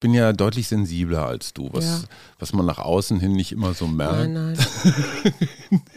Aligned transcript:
bin 0.00 0.14
ja 0.14 0.32
deutlich 0.32 0.66
sensibler 0.68 1.26
als 1.26 1.52
du, 1.52 1.68
was, 1.72 1.84
Ja. 1.84 2.00
was 2.38 2.52
man 2.54 2.64
nach 2.66 2.78
außen 2.78 3.20
hin 3.20 3.32
nicht 3.32 3.52
immer 3.52 3.74
so 3.74 3.86
merkt. 3.86 4.30
Nein, 4.30 4.56
nein. 4.56 4.56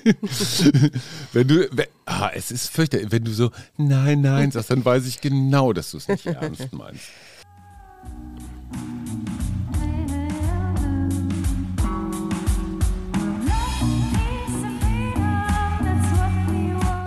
Wenn 1.31 1.47
du, 1.47 1.69
wenn, 1.71 1.87
ah, 2.05 2.29
es 2.33 2.51
ist 2.51 2.69
fürchterlich, 2.69 3.11
wenn 3.11 3.23
du 3.23 3.31
so 3.31 3.51
nein, 3.77 4.21
nein 4.21 4.51
sagst, 4.51 4.69
dann 4.71 4.83
weiß 4.83 5.07
ich 5.07 5.21
genau, 5.21 5.71
dass 5.73 5.91
du 5.91 5.97
es 5.97 6.07
nicht 6.09 6.25
ernst 6.25 6.71
meinst. 6.73 7.05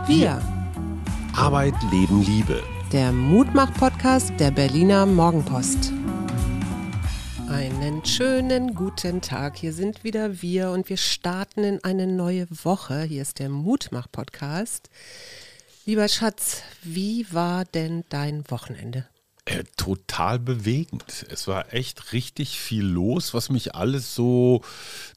Wir, 0.06 0.40
Arbeit, 1.34 1.74
Leben, 1.90 2.22
Liebe. 2.22 2.62
der 2.92 3.12
Mutmach-Podcast 3.12 4.32
der 4.38 4.50
Berliner 4.50 5.04
Morgenpost. 5.06 5.92
Einen 7.48 8.04
schönen 8.04 8.74
guten 8.74 9.20
Tag. 9.20 9.56
Hier 9.56 9.72
sind 9.72 10.02
wieder 10.02 10.42
wir 10.42 10.70
und 10.70 10.88
wir 10.88 10.96
starten 10.96 11.62
in 11.62 11.84
eine 11.84 12.06
neue 12.06 12.46
Woche. 12.50 13.02
Hier 13.02 13.22
ist 13.22 13.38
der 13.38 13.48
Mutmach-Podcast. 13.48 14.90
Lieber 15.84 16.08
Schatz, 16.08 16.62
wie 16.82 17.26
war 17.32 17.64
denn 17.64 18.04
dein 18.08 18.42
Wochenende? 18.50 19.06
Äh, 19.44 19.62
total 19.76 20.40
bewegend. 20.40 21.24
Es 21.30 21.46
war 21.46 21.72
echt 21.72 22.12
richtig 22.12 22.58
viel 22.58 22.84
los, 22.84 23.32
was 23.32 23.48
mich 23.48 23.76
alles 23.76 24.16
so, 24.16 24.62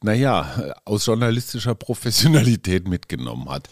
naja, 0.04 0.76
aus 0.86 1.08
journalistischer 1.08 1.74
Professionalität 1.74 2.88
mitgenommen 2.88 3.50
hat. 3.50 3.70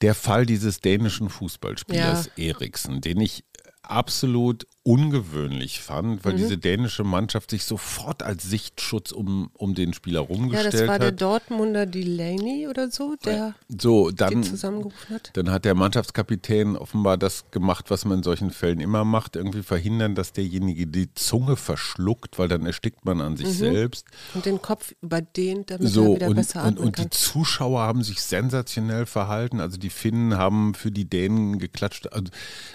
Der 0.00 0.14
Fall 0.14 0.46
dieses 0.46 0.80
dänischen 0.80 1.28
Fußballspielers 1.28 2.30
Eriksen, 2.38 3.02
den 3.02 3.20
ich 3.20 3.44
absolut 3.82 4.66
ungewöhnlich 4.84 5.80
fand, 5.82 6.08
Mhm. 6.08 6.18
weil 6.24 6.34
diese 6.36 6.56
dänische 6.56 7.04
Mannschaft 7.04 7.50
sich 7.50 7.64
sofort 7.64 8.22
als 8.22 8.44
Sichtschutz 8.44 9.12
um, 9.12 9.50
um 9.52 9.74
den 9.74 9.92
Spieler 9.92 10.20
Ja, 10.22 10.26
rumgestellt 10.26 10.72
das 10.74 10.86
war 10.86 10.98
der 10.98 11.08
hat. 11.08 11.20
Dortmunder 11.20 11.84
Delaney 11.84 12.66
oder 12.68 12.90
so, 12.90 13.14
der 13.22 13.54
So, 13.68 14.08
die 14.10 14.16
dann, 14.16 14.42
zusammengerufen 14.42 15.14
hat. 15.14 15.30
dann 15.34 15.50
hat 15.50 15.64
der 15.66 15.74
Mannschaftskapitän 15.74 16.76
offenbar 16.76 17.18
das 17.18 17.50
gemacht, 17.50 17.90
was 17.90 18.04
man 18.06 18.18
in 18.18 18.22
solchen 18.22 18.50
Fällen 18.50 18.80
immer 18.80 19.04
macht, 19.04 19.36
irgendwie 19.36 19.62
verhindern, 19.62 20.14
dass 20.14 20.32
derjenige 20.32 20.86
die 20.86 21.12
Zunge 21.12 21.56
verschluckt, 21.56 22.38
weil 22.38 22.48
dann 22.48 22.64
erstickt 22.64 23.04
man 23.04 23.20
an 23.20 23.36
sich 23.36 23.48
selbst. 23.48 24.06
Und 24.34 24.46
den 24.46 24.62
Kopf 24.62 24.94
überdehnt, 25.02 25.70
damit 25.70 25.88
So, 25.88 26.04
er 26.12 26.16
wieder 26.16 26.26
und, 26.28 26.36
besser 26.36 26.64
und, 26.64 26.78
und 26.78 26.96
die 26.98 27.02
kann. 27.02 27.10
Zuschauer 27.10 27.80
haben 27.82 28.02
sich 28.02 28.22
sensationell 28.22 29.04
verhalten. 29.06 29.60
Also 29.60 29.76
die 29.76 29.90
Finnen 29.90 30.38
haben 30.38 30.72
für 30.74 30.90
die 30.90 31.04
Dänen 31.04 31.58
geklatscht. 31.58 32.10
Also, 32.12 32.26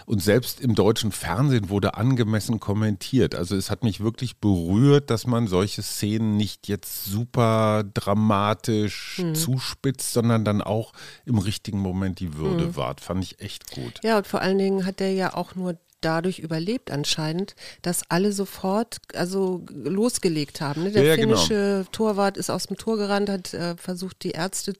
und 0.06 0.22
selbst 0.22 0.62
im 0.62 0.76
deutschen 0.76 1.12
Fernsehen 1.12 1.70
wurde 1.70 1.96
angemessen 2.04 2.60
kommentiert. 2.60 3.34
Also 3.34 3.56
es 3.56 3.70
hat 3.72 3.84
mich 3.84 4.02
wirklich 4.02 4.38
berührt, 4.38 5.10
dass 5.10 5.26
man 5.26 5.48
solche 5.48 5.82
Szenen 5.82 6.36
nicht 6.36 6.68
jetzt 6.68 7.06
super 7.06 7.84
dramatisch 7.94 9.18
Hm. 9.18 9.36
zuspitzt, 9.36 10.12
sondern 10.14 10.44
dann 10.44 10.62
auch 10.62 10.92
im 11.26 11.38
richtigen 11.38 11.80
Moment 11.80 12.20
die 12.20 12.36
Würde 12.36 12.66
Hm. 12.66 12.76
wahrt. 12.76 13.00
Fand 13.02 13.24
ich 13.24 13.40
echt 13.40 13.72
gut. 13.72 14.00
Ja, 14.04 14.18
und 14.18 14.28
vor 14.28 14.42
allen 14.42 14.58
Dingen 14.58 14.86
hat 14.86 15.00
er 15.00 15.12
ja 15.14 15.34
auch 15.34 15.56
nur 15.56 15.78
dadurch 16.02 16.40
überlebt 16.40 16.92
anscheinend, 16.92 17.56
dass 17.82 18.02
alle 18.10 18.34
sofort 18.34 18.98
also 19.14 19.64
losgelegt 19.74 20.60
haben. 20.60 20.84
Ne? 20.84 20.92
Der 20.92 21.04
Ja, 21.04 21.16
genau. 21.16 21.38
finnische 21.38 21.86
Torwart 21.94 22.36
ist 22.36 22.50
aus 22.50 22.66
dem 22.68 22.76
Tor 22.76 22.98
gerannt, 22.98 23.30
hat 23.30 23.54
äh, 23.54 23.78
versucht, 23.78 24.24
die 24.26 24.32
Ärzte 24.32 24.74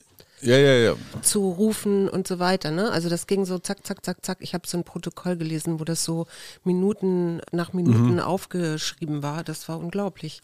Ja, 0.44 0.56
ja, 0.58 0.74
ja. 0.74 0.94
zu 1.22 1.50
rufen 1.50 2.08
und 2.08 2.26
so 2.28 2.38
weiter. 2.38 2.70
Ne? 2.70 2.90
Also 2.90 3.08
das 3.08 3.26
ging 3.26 3.44
so 3.44 3.58
zack, 3.58 3.86
zack, 3.86 4.04
zack, 4.04 4.24
zack. 4.24 4.38
Ich 4.40 4.54
habe 4.54 4.66
so 4.66 4.76
ein 4.78 4.84
Protokoll 4.84 5.36
gelesen, 5.36 5.80
wo 5.80 5.84
das 5.84 6.04
so 6.04 6.26
Minuten 6.64 7.40
nach 7.52 7.72
Mhm. 7.72 7.82
Minuten 7.82 8.20
aufgeschrieben 8.20 9.22
war. 9.22 9.44
Das 9.44 9.68
war 9.68 9.78
unglaublich. 9.78 10.40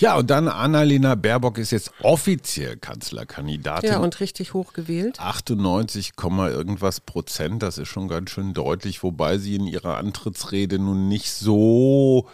Ja, 0.00 0.16
und 0.16 0.30
dann 0.30 0.46
Annalena 0.46 1.16
Baerbock 1.16 1.58
ist 1.58 1.72
jetzt 1.72 1.90
offiziell 2.02 2.76
Kanzlerkandidatin. 2.76 3.90
Ja, 3.90 3.98
und 3.98 4.20
richtig 4.20 4.54
hoch 4.54 4.72
gewählt. 4.72 5.18
98, 5.18 6.14
Komma 6.14 6.48
irgendwas 6.50 7.00
Prozent, 7.00 7.64
das 7.64 7.78
ist 7.78 7.88
schon 7.88 8.06
ganz 8.06 8.30
schön 8.30 8.54
deutlich, 8.54 9.02
wobei 9.02 9.38
sie 9.38 9.56
in 9.56 9.66
ihrer 9.66 9.96
Antrittsrede 9.98 10.78
nun 10.78 11.08
nicht 11.08 11.32
so, 11.32 12.28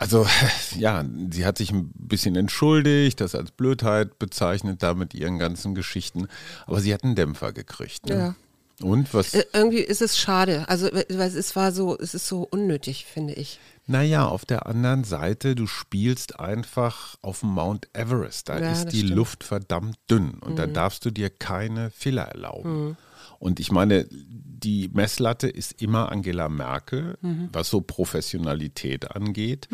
also 0.00 0.26
ja, 0.78 1.04
sie 1.30 1.44
hat 1.44 1.58
sich 1.58 1.70
ein 1.70 1.90
bisschen 1.94 2.34
entschuldigt, 2.36 3.20
das 3.20 3.34
als 3.34 3.50
Blödheit 3.50 4.18
bezeichnet, 4.18 4.82
da 4.82 4.94
mit 4.94 5.14
ihren 5.14 5.38
ganzen 5.38 5.74
Geschichten, 5.74 6.26
aber 6.66 6.80
sie 6.80 6.92
hat 6.94 7.04
einen 7.04 7.14
Dämpfer 7.14 7.52
gekriegt. 7.52 8.06
Ne? 8.06 8.14
Ja. 8.14 8.34
Und 8.82 9.12
was? 9.12 9.34
Äh, 9.34 9.44
irgendwie 9.52 9.80
ist 9.80 10.00
es 10.00 10.18
schade. 10.18 10.64
Also 10.68 10.86
weil 10.92 11.04
es 11.36 11.54
war 11.54 11.70
so, 11.70 11.98
es 11.98 12.14
ist 12.14 12.26
so 12.26 12.48
unnötig, 12.50 13.04
finde 13.04 13.34
ich. 13.34 13.60
Naja, 13.86 14.26
auf 14.26 14.44
der 14.46 14.66
anderen 14.66 15.04
Seite, 15.04 15.54
du 15.54 15.66
spielst 15.66 16.40
einfach 16.40 17.16
auf 17.22 17.40
dem 17.40 17.50
Mount 17.50 17.88
Everest. 17.92 18.48
Da 18.48 18.58
Ja, 18.58 18.72
ist 18.72 18.86
die 18.88 18.98
stimmt. 18.98 19.10
Mhm. 19.10 19.16
Luft 19.16 19.44
verdammt 19.44 19.98
dünn 20.10 20.34
und 20.40 20.58
da 20.58 20.66
darfst 20.66 21.04
du 21.04 21.10
dir 21.10 21.28
keine 21.28 21.90
Fehler 21.90 22.22
erlauben. 22.22 22.96
Und 23.40 23.58
ich 23.58 23.72
meine, 23.72 24.06
die 24.10 24.90
Messlatte 24.92 25.48
ist 25.48 25.80
immer 25.80 26.12
Angela 26.12 26.50
Merkel, 26.50 27.16
Mhm. 27.22 27.48
was 27.52 27.70
so 27.70 27.80
Professionalität 27.80 29.10
angeht. 29.16 29.68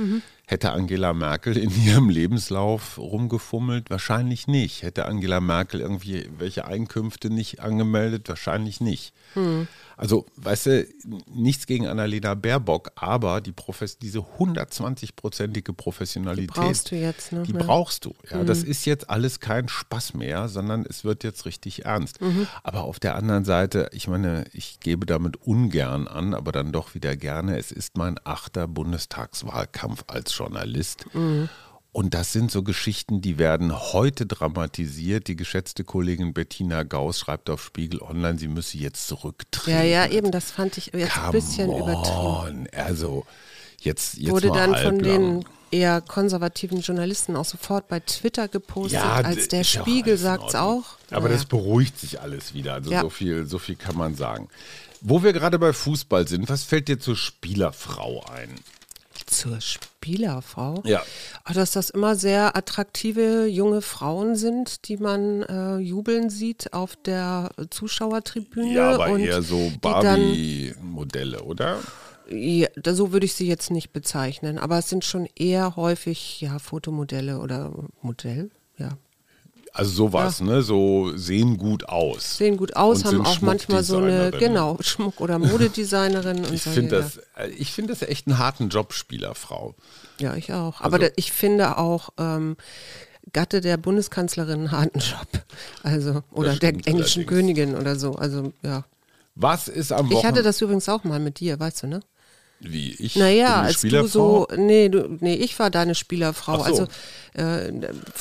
Hätte 0.47 0.71
Angela 0.71 1.12
Merkel 1.12 1.56
in 1.56 1.71
ihrem 1.84 2.09
Lebenslauf 2.09 2.97
rumgefummelt? 2.97 3.91
Wahrscheinlich 3.91 4.47
nicht. 4.47 4.82
Hätte 4.82 5.06
Angela 5.06 5.41
Merkel 5.41 5.81
irgendwie 5.81 6.28
welche 6.38 6.66
Einkünfte 6.66 7.28
nicht 7.31 7.59
angemeldet? 7.60 8.28
Wahrscheinlich 8.28 8.81
nicht. 8.81 9.12
Hm. 9.34 9.66
Also, 9.97 10.27
weißt 10.37 10.67
du, 10.67 10.87
nichts 11.33 11.67
gegen 11.67 11.87
Annalena 11.87 12.34
Baerbock, 12.34 12.91
aber 12.97 13.41
die 13.41 13.53
Profes 13.53 13.97
diese 13.99 14.19
120-prozentige 14.19 15.73
Professionalität, 15.73 16.55
Die 16.55 16.61
brauchst 16.61 16.91
du 16.91 16.97
jetzt, 16.97 17.33
ne? 17.33 17.43
die 17.45 17.53
Ja. 17.53 17.59
brauchst 17.59 18.05
du. 18.05 18.15
Ja, 18.31 18.45
das 18.45 18.62
ist 18.62 18.85
jetzt 18.85 19.09
alles 19.09 19.41
kein 19.41 19.69
Spaß 19.69 20.15
mehr, 20.15 20.49
sondern 20.49 20.85
es 20.89 21.05
wird 21.05 21.25
jetzt 21.25 21.47
richtig 21.47 21.87
ernst. 21.87 22.21
Mhm. 22.21 22.47
Aber 22.62 22.85
auf 22.85 23.01
der 23.01 23.15
anderen 23.17 23.45
Seite, 23.45 23.89
ich 23.93 24.06
meine, 24.06 24.45
ich 24.53 24.81
gebe 24.81 25.06
damit 25.06 25.37
ungern 25.43 26.09
an, 26.09 26.35
aber 26.35 26.53
dann 26.53 26.73
doch 26.73 26.95
wieder 26.95 27.17
gerne. 27.17 27.59
Es 27.59 27.73
ist 27.73 27.97
mein 27.97 28.17
achter 28.25 28.69
Bundestagswahlkampf 28.69 30.05
als 30.09 30.37
Journalist. 30.37 31.06
Mhm. 31.15 31.49
Und 31.97 32.12
das 32.12 32.31
sind 32.31 32.51
so 32.51 32.62
Geschichten, 32.62 33.23
die 33.23 33.39
werden 33.39 33.75
heute 33.75 34.27
dramatisiert. 34.27 35.29
Die 35.29 35.34
geschätzte 35.34 35.83
Kollegin 35.83 36.34
Bettina 36.34 36.83
Gauss 36.83 37.19
schreibt 37.19 37.49
auf 37.49 37.65
Spiegel 37.65 38.03
Online, 38.03 38.39
sie 38.39 38.49
müsse 38.49 38.77
jetzt 38.77 39.07
zurücktreten. 39.07 39.79
Ja, 39.79 39.83
ja, 39.83 40.06
eben, 40.06 40.31
das 40.31 40.51
fand 40.51 40.77
ich 40.77 40.91
jetzt 40.93 41.17
ein 41.17 41.33
bisschen 41.33 41.69
Come 41.71 41.79
übertrieben. 41.83 42.19
on. 42.19 42.69
Also 42.77 43.25
jetzt, 43.81 44.19
jetzt 44.19 44.31
Wurde 44.31 44.49
dann 44.49 44.77
von 44.77 44.99
den 44.99 45.47
eher 45.71 46.03
konservativen 46.03 46.83
Journalisten 46.83 47.35
auch 47.35 47.47
sofort 47.47 47.89
bei 47.89 48.01
Twitter 48.01 48.47
gepostet, 48.49 49.01
Ja, 49.01 49.15
als 49.15 49.49
der 49.49 49.65
Spiegel 49.65 50.19
sagt 50.19 50.51
es 50.51 50.55
auch. 50.55 50.85
Aber 51.11 51.23
Naja. 51.29 51.37
das 51.37 51.47
beruhigt 51.47 51.99
sich 51.99 52.21
alles 52.21 52.53
wieder. 52.53 52.75
Also 52.75 52.91
Ja. 52.93 53.01
so, 53.01 53.09
viel, 53.09 53.47
so 53.47 53.59
viel 53.59 53.77
kann 53.77 53.97
man 53.97 54.15
sagen. 54.17 54.49
Wo 55.01 55.23
wir 55.23 55.33
gerade 55.33 55.59
bei 55.59 55.73
Fußball 55.73 56.29
sind, 56.29 56.51
was 56.51 56.62
fällt 56.62 56.89
dir 56.89 56.99
zur 57.01 57.17
Spielerfrau 57.17 58.23
ein? 58.35 58.51
Zur 59.26 59.60
Spielerfrau. 59.60 60.82
Ja. 60.84 61.03
Dass 61.53 61.72
das 61.72 61.91
immer 61.91 62.16
sehr 62.16 62.56
attraktive 62.56 63.47
junge 63.47 63.82
Frauen 63.82 64.37
sind, 64.37 64.88
die 64.88 64.97
man 64.97 65.42
äh, 65.42 65.76
jubeln 65.78 66.31
sieht 66.31 66.72
auf 66.72 66.97
der 66.97 67.50
Zuschauertribüne. 67.70 68.72
Ja, 68.72 68.94
aber 68.94 69.10
und 69.10 69.20
eher 69.20 69.42
so 69.42 69.72
Barbie-Modelle, 69.81 71.42
oder? 71.42 71.78
Ja, 72.28 72.69
so 72.84 73.12
würde 73.12 73.26
ich 73.26 73.34
sie 73.34 73.47
jetzt 73.47 73.70
nicht 73.70 73.92
bezeichnen, 73.92 74.59
aber 74.59 74.78
es 74.78 74.88
sind 74.88 75.04
schon 75.04 75.28
eher 75.37 75.76
häufig 75.76 76.41
ja 76.41 76.58
Fotomodelle 76.58 77.38
oder 77.38 77.72
Modell, 78.03 78.50
ja. 78.78 78.98
Also 79.76 79.91
sowas, 79.92 80.41
ne? 80.41 80.62
So 80.62 81.12
sehen 81.16 81.59
gut 81.59 81.88
aus. 81.88 82.38
Sehen 82.38 82.56
gut 82.56 82.75
aus, 82.76 82.98
Und 82.98 83.04
haben 83.06 83.26
auch 83.26 83.41
manchmal 83.42 83.82
so 83.84 83.98
eine, 83.98 84.31
genau, 84.31 84.78
Schmuck- 84.81 85.20
oder 85.20 85.38
Modedesignerin 85.38 86.44
und 86.47 86.53
Ich 86.54 86.62
finde 86.62 86.97
das, 87.00 87.19
äh, 87.37 87.48
ich 87.56 87.72
finde 87.72 87.92
das 87.92 88.00
echt 88.09 88.26
einen 88.26 88.38
harten 88.38 88.70
Job, 88.70 88.92
Spielerfrau. 88.94 89.75
Ja, 90.19 90.34
ich 90.34 90.53
auch. 90.53 90.81
Aber 90.81 90.97
Also- 90.97 91.09
da, 91.09 91.12
ich 91.16 91.31
finde 91.32 91.76
auch 91.76 92.08
ähm, 92.19 92.56
Gatte 93.32 93.61
der 93.61 93.76
Bundeskanzlerin 93.76 94.61
einen 94.61 94.70
harten 94.70 95.00
Job. 95.00 95.26
Also, 95.82 96.22
oder 96.32 96.56
der 96.56 96.70
englischen 96.70 96.94
allerdings. 97.22 97.26
Königin 97.26 97.75
oder 97.76 97.96
so. 97.96 98.14
Also, 98.14 98.52
ja. 98.62 98.84
Was 99.34 99.69
ist 99.69 99.93
am 99.93 100.06
Ich 100.06 100.12
hatte 100.12 100.17
Wochenende? 100.19 100.43
das 100.44 100.61
übrigens 100.62 100.88
auch 100.88 101.05
mal 101.05 101.19
mit 101.20 101.40
dir, 101.40 101.61
weißt 101.61 101.82
du, 101.82 101.87
ne? 101.88 102.00
Wie 102.61 102.93
ich? 102.94 103.17
Naja, 103.17 103.61
als 103.62 103.82
du 103.82 104.06
so, 104.06 104.47
nee, 104.56 104.88
du, 104.88 105.19
nee, 105.20 105.35
ich 105.35 105.58
war 105.58 105.70
deine 105.70 105.94
Spielerfrau. 105.94 106.56
So. 106.58 106.62
Also, 106.64 106.87
äh, 107.35 107.70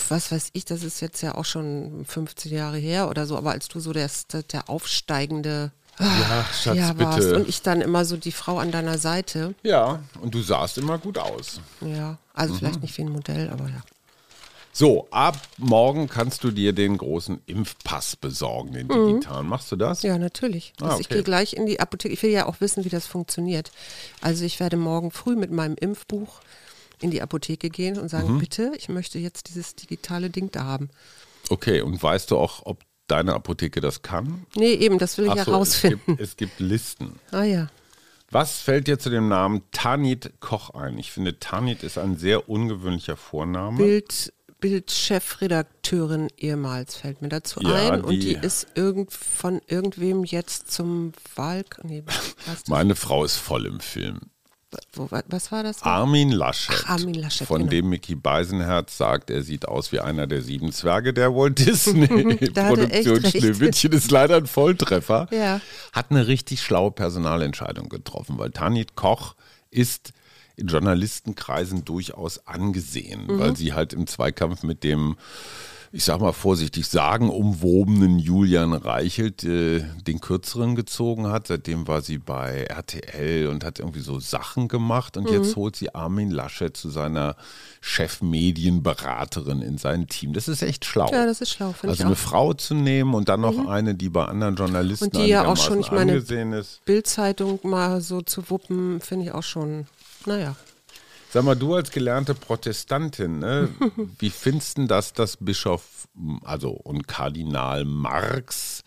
was 0.09 0.31
weiß 0.31 0.49
ich, 0.53 0.65
das 0.65 0.83
ist 0.83 0.99
jetzt 1.01 1.21
ja 1.21 1.35
auch 1.35 1.45
schon 1.45 2.05
15 2.05 2.51
Jahre 2.51 2.77
her 2.77 3.09
oder 3.09 3.25
so, 3.25 3.37
aber 3.37 3.51
als 3.51 3.67
du 3.69 3.79
so 3.79 3.93
der, 3.93 4.09
der 4.51 4.69
aufsteigende 4.69 5.71
Ja, 5.99 6.45
Schatz, 6.61 6.75
ja, 6.77 6.97
warst 6.99 7.19
bitte. 7.19 7.35
und 7.37 7.47
ich 7.47 7.61
dann 7.61 7.79
immer 7.79 8.03
so 8.03 8.17
die 8.17 8.33
Frau 8.33 8.57
an 8.59 8.71
deiner 8.71 8.97
Seite. 8.97 9.55
Ja, 9.63 10.03
und 10.21 10.35
du 10.35 10.41
sahst 10.41 10.77
immer 10.77 10.97
gut 10.97 11.17
aus. 11.17 11.61
Ja, 11.79 12.17
also 12.33 12.53
Mhm. 12.53 12.57
vielleicht 12.59 12.81
nicht 12.81 12.97
wie 12.97 13.03
ein 13.03 13.09
Modell, 13.13 13.49
aber 13.49 13.69
ja. 13.69 13.81
So, 14.77 15.07
ab 15.09 15.39
morgen 15.57 16.09
kannst 16.09 16.43
du 16.43 16.51
dir 16.51 16.73
den 16.73 16.97
großen 16.97 17.39
Impfpass 17.45 18.17
besorgen, 18.17 18.73
den 18.73 18.89
digitalen. 18.89 19.47
Machst 19.47 19.71
du 19.71 19.77
das? 19.77 20.03
Mhm. 20.03 20.09
Ja, 20.09 20.17
natürlich. 20.17 20.73
Ah, 20.81 20.87
Also 20.87 20.99
Ich 20.99 21.05
okay. 21.05 21.13
gehe 21.15 21.23
gleich 21.23 21.53
in 21.53 21.65
die 21.65 21.79
Apotheke. 21.79 22.13
Ich 22.13 22.21
will 22.23 22.31
ja 22.31 22.45
auch 22.45 22.59
wissen, 22.59 22.83
wie 22.83 22.89
das 22.89 23.07
funktioniert. 23.07 23.71
Also 24.19 24.43
ich 24.43 24.59
werde 24.59 24.75
morgen 24.75 25.11
früh 25.11 25.37
mit 25.37 25.49
meinem 25.49 25.75
Impfbuch 25.79 26.41
in 26.99 27.09
die 27.09 27.21
Apotheke 27.21 27.69
gehen 27.69 27.97
und 27.97 28.09
sagen, 28.09 28.37
bitte, 28.37 28.73
ich 28.77 28.89
möchte 28.89 29.17
jetzt 29.17 29.47
dieses 29.47 29.75
digitale 29.75 30.29
Ding 30.29 30.51
da 30.51 30.65
haben. 30.65 30.89
Okay, 31.49 31.79
und 31.79 32.03
weißt 32.03 32.31
du 32.31 32.37
auch, 32.37 32.65
ob 32.65 32.83
deine 33.07 33.33
Apotheke 33.33 33.79
das 33.79 34.01
kann? 34.01 34.45
Nee, 34.55 34.73
eben, 34.73 34.97
das 34.99 35.17
will 35.17 35.27
ich 35.27 35.31
Ach 35.31 35.45
so, 35.45 35.51
herausfinden. 35.53 36.17
Es 36.19 36.35
gibt, 36.35 36.51
es 36.51 36.57
gibt 36.57 36.59
Listen. 36.59 37.19
Ah 37.31 37.43
ja. 37.43 37.69
Was 38.29 38.59
fällt 38.59 38.87
dir 38.87 38.99
zu 38.99 39.09
dem 39.09 39.29
Namen 39.29 39.61
Tanit 39.71 40.41
Koch 40.41 40.71
ein? 40.71 40.97
Ich 40.97 41.11
finde, 41.13 41.39
Tanit 41.39 41.81
ist 41.83 41.97
ein 41.97 42.17
sehr 42.17 42.49
ungewöhnlicher 42.49 43.15
Vorname. 43.15 43.77
Bild, 43.77 44.33
Bildchefredakteurin 44.59 46.27
ehemals 46.37 46.95
fällt 46.95 47.21
mir 47.21 47.29
dazu 47.29 47.59
Ja, 47.61 47.91
ein. 47.93 48.01
Und 48.01 48.11
die- 48.13 48.19
die 48.19 48.33
ist 48.35 48.67
irgend, 48.75 49.11
von 49.11 49.61
irgendwem 49.67 50.23
jetzt 50.23 50.71
zum 50.71 51.13
Wahlk... 51.35 51.79
Nee, 51.83 52.03
Meine 52.67 52.95
Frau 52.95 53.23
ist 53.23 53.37
voll 53.37 53.65
im 53.65 53.79
Film. 53.79 54.19
wo, 54.93 55.07
was 55.27 55.51
war 55.51 55.63
das? 55.63 55.83
Armin 55.83 56.31
Laschet, 56.31 56.75
Ach, 56.85 56.89
Armin 56.89 57.13
Laschet, 57.13 57.47
von 57.47 57.59
genau. 57.59 57.69
dem 57.71 57.89
Mickey 57.89 58.15
Beisenherz 58.15 58.97
sagt, 58.97 59.29
er 59.29 59.41
sieht 59.43 59.67
aus 59.67 59.91
wie 59.91 59.99
einer 60.01 60.27
der 60.27 60.41
sieben 60.41 60.71
Zwerge 60.71 61.13
der 61.13 61.33
Walt 61.33 61.59
Disney. 61.65 62.07
Da 62.53 62.65
hat 62.65 62.79
echt 62.79 63.07
Produktion 63.07 63.17
recht. 63.17 63.37
Schneewittchen 63.37 63.91
ist 63.93 64.11
leider 64.11 64.37
ein 64.37 64.47
Volltreffer. 64.47 65.27
Ja. 65.31 65.61
Hat 65.93 66.11
eine 66.11 66.27
richtig 66.27 66.61
schlaue 66.61 66.91
Personalentscheidung 66.91 67.87
getroffen, 67.89 68.37
weil 68.37 68.51
Tanit 68.51 68.95
Koch 68.95 69.35
ist 69.71 70.11
in 70.57 70.67
Journalistenkreisen 70.67 71.85
durchaus 71.85 72.45
angesehen, 72.47 73.25
Mhm. 73.27 73.39
weil 73.39 73.55
sie 73.57 73.73
halt 73.73 73.93
im 73.93 74.07
Zweikampf 74.07 74.63
mit 74.63 74.83
dem 74.83 75.15
ich 75.91 76.03
sag 76.03 76.19
mal 76.19 76.33
vorsichtig, 76.33 76.87
sagenumwobenen 76.87 78.19
Julian 78.19 78.73
Reichelt 78.73 79.45
äh, 79.45 79.85
den 80.05 80.19
kürzeren 80.19 80.75
gezogen 80.75 81.27
hat. 81.27 81.47
Seitdem 81.47 81.87
war 81.87 82.01
sie 82.01 82.17
bei 82.17 82.63
RTL 82.63 83.47
und 83.47 83.63
hat 83.63 83.79
irgendwie 83.79 84.01
so 84.01 84.19
Sachen 84.19 84.67
gemacht. 84.67 85.15
Und 85.15 85.29
Mhm. 85.29 85.35
jetzt 85.35 85.55
holt 85.55 85.77
sie 85.77 85.95
Armin 85.95 86.31
Laschet 86.31 86.75
zu 86.75 86.89
seiner 86.89 87.37
Chefmedienberaterin 87.79 89.61
in 89.61 89.77
sein 89.77 90.07
Team. 90.07 90.33
Das 90.33 90.47
ist 90.47 90.61
echt 90.63 90.85
schlau. 90.85 91.09
Ja, 91.11 91.25
das 91.25 91.41
ist 91.41 91.51
schlau, 91.51 91.71
finde 91.71 91.91
Also 91.91 92.01
ich 92.01 92.05
eine 92.05 92.15
auch. 92.15 92.19
Mhm. 92.19 92.23
Frau 92.29 92.53
zu 92.53 92.73
nehmen 92.75 93.13
und 93.13 93.29
dann 93.29 93.41
noch 93.41 93.67
eine, 93.67 93.95
die 93.95 94.09
bei 94.09 94.25
anderen 94.25 94.55
Journalisten 94.55 95.05
Und 95.05 95.15
die 95.15 95.27
ja 95.27 95.45
auch 95.45 95.57
schon, 95.57 95.79
ich 95.79 95.91
meine. 95.91 96.21
Bildzeitung 96.85 97.59
mal 97.63 98.01
so 98.01 98.21
zu 98.21 98.49
wuppen, 98.49 98.99
finde 99.01 99.25
ich 99.27 99.31
auch 99.31 99.43
schon, 99.43 99.87
naja. 100.25 100.55
Sag 101.31 101.43
mal, 101.43 101.55
du 101.55 101.75
als 101.75 101.91
gelernte 101.91 102.33
Protestantin, 102.33 103.39
ne, 103.39 103.69
wie 104.19 104.29
findest 104.29 104.77
du 104.77 104.85
das, 104.85 105.13
dass 105.13 105.37
Bischof, 105.37 106.07
also 106.43 106.69
und 106.71 107.07
Kardinal 107.07 107.83
Marx, 107.83 108.83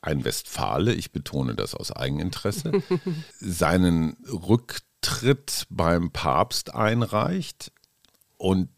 ein 0.00 0.24
Westfale, 0.24 0.94
ich 0.94 1.10
betone 1.10 1.54
das 1.56 1.74
aus 1.74 1.90
Eigeninteresse, 1.90 2.70
seinen 3.40 4.16
Rücktritt 4.28 5.66
beim 5.68 6.12
Papst 6.12 6.72
einreicht 6.74 7.72
und 8.36 8.68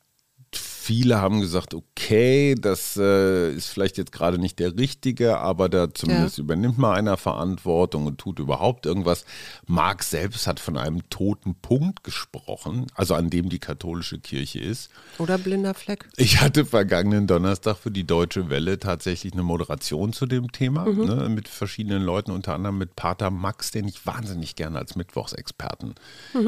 viele 0.89 1.21
haben 1.21 1.43
gesagt, 1.43 1.75
okay, 1.75 2.55
das 2.55 2.97
äh, 2.97 3.53
ist 3.53 3.67
vielleicht 3.69 3.99
jetzt 3.99 4.11
gerade 4.11 4.39
nicht 4.39 4.59
der 4.59 4.75
Richtige, 4.79 5.37
aber 5.37 5.69
da 5.69 5.93
zumindest 5.93 6.39
Ja. 6.39 6.45
übernimmt 6.45 6.79
mal 6.79 6.95
einer 6.95 7.19
Verantwortung 7.19 8.07
und 8.07 8.17
tut 8.17 8.39
überhaupt 8.39 8.87
irgendwas. 8.87 9.27
Marx 9.67 10.09
selbst 10.09 10.47
hat 10.47 10.61
von 10.61 10.79
einem 10.79 11.07
toten 11.11 11.55
Punkt 11.57 12.05
gesprochen, 12.05 12.87
also 12.95 13.13
an 13.15 13.29
dem 13.29 13.51
die 13.51 13.59
katholische 13.59 14.19
Kirche 14.19 14.61
ist. 14.61 14.89
Oder 15.19 15.37
blinder 15.37 15.75
Fleck. 15.75 16.09
Ich 16.17 16.41
hatte 16.41 16.65
vergangenen 16.65 17.27
Donnerstag 17.27 17.77
für 17.77 17.91
die 17.91 18.07
Deutsche 18.07 18.49
Welle 18.49 18.79
tatsächlich 18.79 19.35
eine 19.35 19.43
Moderation 19.43 20.15
zu 20.15 20.25
dem 20.25 20.53
Thema 20.53 20.87
ne, 20.87 21.29
mit 21.29 21.49
verschiedenen 21.49 22.03
Leuten, 22.03 22.31
unter 22.31 22.55
anderem 22.55 22.79
mit 22.79 22.97
Pater 22.97 23.31
Max, 23.31 23.73
den 23.73 23.87
ich 23.89 24.07
wahnsinnig 24.07 24.57
gerne 24.57 24.79
als 24.79 24.97
Mittwochsexperten 24.97 25.97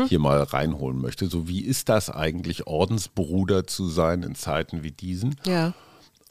hier 0.08 0.19
mal 0.19 0.42
reinholen 0.42 0.98
möchte. 0.98 1.26
So 1.26 1.46
wie 1.46 1.60
ist 1.60 1.90
das 1.90 2.08
eigentlich, 2.08 2.66
Ordensbruder 2.66 3.66
zu 3.66 3.87
sein 3.87 4.29
in 4.30 4.34
Zeiten 4.36 4.82
wie 4.82 4.92
diesen? 4.92 5.36
Ja. 5.44 5.74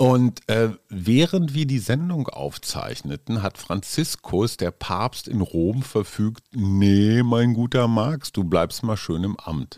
Und 0.01 0.47
äh, 0.47 0.69
während 0.87 1.53
wir 1.53 1.65
die 1.65 1.79
Sendung 1.79 2.29
aufzeichneten, 2.29 3.43
hat 3.43 3.57
Franziskus, 3.57 4.55
der 4.55 4.71
Papst 4.71 5.27
in 5.27 5.41
Rom, 5.41 5.83
verfügt, 5.83 6.41
nee, 6.53 7.21
mein 7.21 7.53
guter 7.53 7.89
Marx, 7.89 8.31
du 8.31 8.45
bleibst 8.45 8.81
mal 8.81 8.95
schön 8.95 9.25
im 9.25 9.37
Amt. 9.37 9.75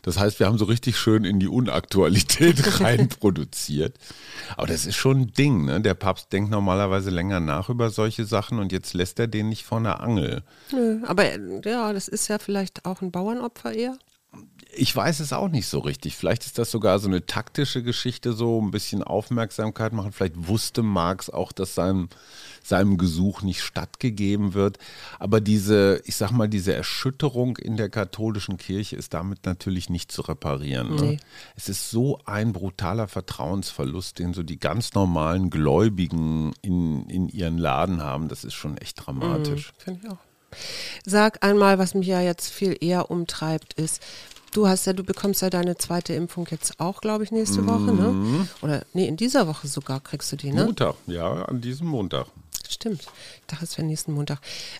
Das 0.00 0.18
heißt, 0.18 0.40
wir 0.40 0.46
haben 0.46 0.56
so 0.56 0.64
richtig 0.64 0.96
schön 0.96 1.26
in 1.26 1.40
die 1.40 1.48
Unaktualität 1.48 2.80
reinproduziert. 2.80 3.98
Aber 4.56 4.66
das 4.66 4.86
ist 4.86 4.96
schon 4.96 5.20
ein 5.20 5.32
Ding, 5.34 5.66
ne? 5.66 5.82
Der 5.82 5.92
Papst 5.92 6.32
denkt 6.32 6.50
normalerweise 6.50 7.10
länger 7.10 7.40
nach 7.40 7.68
über 7.68 7.90
solche 7.90 8.24
Sachen 8.24 8.60
und 8.60 8.72
jetzt 8.72 8.94
lässt 8.94 9.18
er 9.18 9.26
den 9.26 9.50
nicht 9.50 9.66
von 9.66 9.84
der 9.84 10.00
Angel. 10.00 10.42
Nö, 10.72 11.00
aber 11.06 11.26
äh, 11.26 11.38
ja, 11.66 11.92
das 11.92 12.08
ist 12.08 12.28
ja 12.28 12.38
vielleicht 12.38 12.86
auch 12.86 13.02
ein 13.02 13.10
Bauernopfer 13.10 13.74
eher. 13.74 13.98
Ich 14.72 14.94
weiß 14.94 15.18
es 15.18 15.32
auch 15.32 15.48
nicht 15.48 15.66
so 15.66 15.80
richtig. 15.80 16.16
Vielleicht 16.16 16.46
ist 16.46 16.56
das 16.56 16.70
sogar 16.70 17.00
so 17.00 17.08
eine 17.08 17.26
taktische 17.26 17.82
Geschichte, 17.82 18.32
so 18.32 18.62
ein 18.62 18.70
bisschen 18.70 19.02
Aufmerksamkeit 19.02 19.92
machen. 19.92 20.12
Vielleicht 20.12 20.46
wusste 20.46 20.82
Marx 20.82 21.28
auch, 21.28 21.50
dass 21.50 21.74
seinem, 21.74 22.08
seinem 22.62 22.96
Gesuch 22.96 23.42
nicht 23.42 23.62
stattgegeben 23.62 24.54
wird. 24.54 24.78
Aber 25.18 25.40
diese, 25.40 26.00
ich 26.04 26.14
sag 26.14 26.30
mal, 26.30 26.48
diese 26.48 26.72
Erschütterung 26.72 27.56
in 27.56 27.76
der 27.76 27.90
katholischen 27.90 28.58
Kirche 28.58 28.94
ist 28.94 29.12
damit 29.12 29.44
natürlich 29.44 29.90
nicht 29.90 30.12
zu 30.12 30.22
reparieren. 30.22 30.94
Ne? 30.94 31.02
Nee. 31.02 31.20
Es 31.56 31.68
ist 31.68 31.90
so 31.90 32.20
ein 32.24 32.52
brutaler 32.52 33.08
Vertrauensverlust, 33.08 34.20
den 34.20 34.34
so 34.34 34.44
die 34.44 34.60
ganz 34.60 34.94
normalen 34.94 35.50
Gläubigen 35.50 36.52
in, 36.62 37.10
in 37.10 37.28
ihren 37.28 37.58
Laden 37.58 38.02
haben. 38.02 38.28
Das 38.28 38.44
ist 38.44 38.54
schon 38.54 38.78
echt 38.78 39.04
dramatisch. 39.04 39.72
Finde 39.78 40.00
ich 40.04 40.10
auch. 40.10 40.29
Sag 41.04 41.44
einmal, 41.44 41.78
was 41.78 41.94
mich 41.94 42.06
ja 42.08 42.20
jetzt 42.20 42.50
viel 42.50 42.76
eher 42.80 43.10
umtreibt, 43.10 43.74
ist, 43.74 44.00
du 44.52 44.66
hast 44.68 44.86
ja, 44.86 44.92
du 44.92 45.04
bekommst 45.04 45.42
ja 45.42 45.50
deine 45.50 45.76
zweite 45.78 46.12
Impfung 46.14 46.46
jetzt 46.50 46.78
auch, 46.80 47.00
glaube 47.00 47.24
ich, 47.24 47.30
nächste 47.32 47.66
Woche, 47.66 47.92
Mhm. 47.92 48.38
ne? 48.38 48.48
Oder 48.62 48.82
nee, 48.92 49.06
in 49.08 49.16
dieser 49.16 49.46
Woche 49.46 49.68
sogar 49.68 50.00
kriegst 50.00 50.32
du 50.32 50.36
die, 50.36 50.52
ne? 50.52 50.64
Montag, 50.64 50.94
ja, 51.06 51.42
an 51.44 51.60
diesem 51.60 51.86
Montag. 51.86 52.26
Stimmt. 52.68 53.02
Ich 53.02 53.46
dachte, 53.48 53.64
es 53.64 53.76
wäre 53.76 53.86
nächsten 53.86 54.12
Montag. 54.12 54.38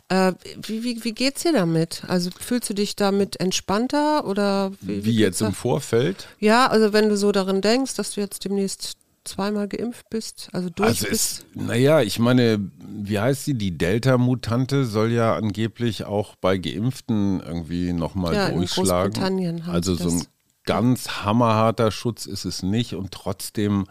Äh, 0.09 0.33
wie, 0.63 0.85
wie, 0.85 1.05
wie 1.05 1.13
geht's 1.13 1.43
dir 1.43 1.53
damit? 1.53 2.03
Also 2.07 2.31
fühlst 2.39 2.71
du 2.71 2.75
dich 2.75 2.95
damit 2.97 3.39
entspannter 3.41 4.27
oder 4.27 4.71
wie, 4.81 5.05
Wie 5.05 5.11
jetzt 5.13 5.39
geht's 5.39 5.49
im 5.49 5.53
Vorfeld? 5.55 6.29
da? 6.41 6.47
Ja, 6.47 6.67
also 6.69 6.93
wenn 6.93 7.09
du 7.09 7.17
so 7.17 7.33
darin 7.33 7.61
denkst, 7.61 7.95
dass 7.97 8.13
du 8.13 8.21
jetzt 8.21 8.45
demnächst 8.45 8.93
zweimal 9.25 9.69
geimpft 9.69 10.09
bist, 10.11 10.49
also 10.53 10.71
durch 10.71 10.89
Also 10.89 11.07
bist. 11.09 11.41
es, 11.41 11.47
naja, 11.55 12.01
ich 12.03 12.19
meine, 12.19 12.71
wie 12.79 13.19
heißt 13.19 13.45
sie? 13.45 13.55
Die 13.55 13.77
Delta-Mutante 13.77 14.85
soll 14.87 15.13
ja 15.13 15.35
angeblich 15.35 16.05
auch 16.05 16.37
bei 16.37 16.59
Geimpften 16.59 17.41
irgendwie 17.41 17.93
nochmal 17.93 18.35
Ja, 18.35 18.49
in 18.49 18.57
durchschlagen. 18.57 19.13
Großbritannien 19.13 19.67
haben 19.67 19.75
Also 19.75 19.95
so 19.95 20.09
ein 20.09 20.25
ganz 20.65 21.09
hammerharter 21.25 21.91
Schutz 21.91 22.27
ist 22.27 22.45
es 22.45 22.63
nicht 22.63 22.95
und 22.95 23.13
trotzdem, 23.13 23.87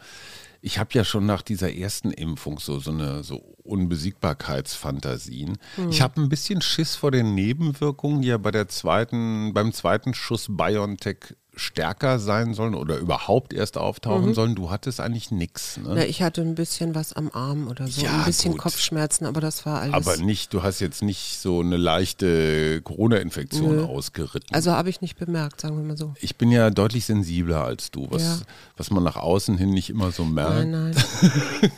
ich 0.61 0.77
habe 0.79 0.89
ja 0.93 1.03
schon 1.03 1.25
nach 1.25 1.41
dieser 1.41 1.73
ersten 1.73 2.11
Impfung 2.11 2.59
so, 2.59 2.79
so 2.79 2.91
eine 2.91 3.23
so 3.23 3.37
Unbesiegbarkeitsfantasien. 3.63 5.57
Hm. 5.75 5.89
Ich 5.89 6.01
habe 6.01 6.21
ein 6.21 6.29
bisschen 6.29 6.61
Schiss 6.61 6.95
vor 6.95 7.11
den 7.11 7.35
Nebenwirkungen, 7.35 8.21
die 8.21 8.29
ja 8.29 8.37
bei 8.37 8.51
der 8.51 8.67
zweiten, 8.67 9.53
beim 9.53 9.73
zweiten 9.73 10.13
Schuss 10.13 10.47
BioNTech 10.49 11.35
stärker 11.59 12.19
sein 12.19 12.53
sollen 12.53 12.73
oder 12.73 12.97
überhaupt 12.97 13.53
erst 13.53 13.75
Mhm. 13.75 13.81
auftauchen 13.81 14.33
sollen. 14.33 14.55
Du 14.55 14.71
hattest 14.71 14.99
eigentlich 14.99 15.29
nichts. 15.31 15.77
Ne? 15.77 15.97
Ja, 15.99 16.03
ich 16.05 16.21
hatte 16.23 16.41
ein 16.41 16.55
bisschen 16.55 16.95
was 16.95 17.13
am 17.13 17.29
Arm 17.33 17.67
oder 17.67 17.87
so, 17.87 18.01
Ja, 18.01 18.19
ein 18.19 18.25
bisschen 18.25 18.53
gut. 18.53 18.61
Kopfschmerzen, 18.61 19.25
aber 19.25 19.41
das 19.41 19.65
war 19.65 19.81
alles. 19.81 19.93
Aber 19.93 20.17
nicht, 20.17 20.53
du 20.53 20.63
hast 20.63 20.79
jetzt 20.79 21.01
nicht 21.03 21.39
so 21.39 21.59
eine 21.59 21.77
leichte 21.77 22.81
Corona-Infektion 22.81 23.75
Nö. 23.77 23.83
ausgeritten. 23.85 24.49
also 24.53 24.71
habe 24.71 24.89
ich 24.89 25.01
nicht 25.01 25.17
bemerkt, 25.17 25.61
sagen 25.61 25.77
wir 25.77 25.83
mal 25.83 25.97
so. 25.97 26.13
ich 26.19 26.35
bin 26.37 26.51
ja 26.51 26.69
deutlich 26.69 27.05
sensibler 27.05 27.63
als 27.63 27.91
du, 27.91 28.07
was, 28.09 28.21
Ja. 28.23 28.37
was 28.77 28.89
man 28.91 29.03
nach 29.03 29.17
außen 29.17 29.57
hin 29.57 29.69
nicht 29.71 29.89
immer 29.89 30.11
so 30.11 30.25
merkt. 30.25 30.67
Nein, 30.67 30.71
nein. 30.71 30.95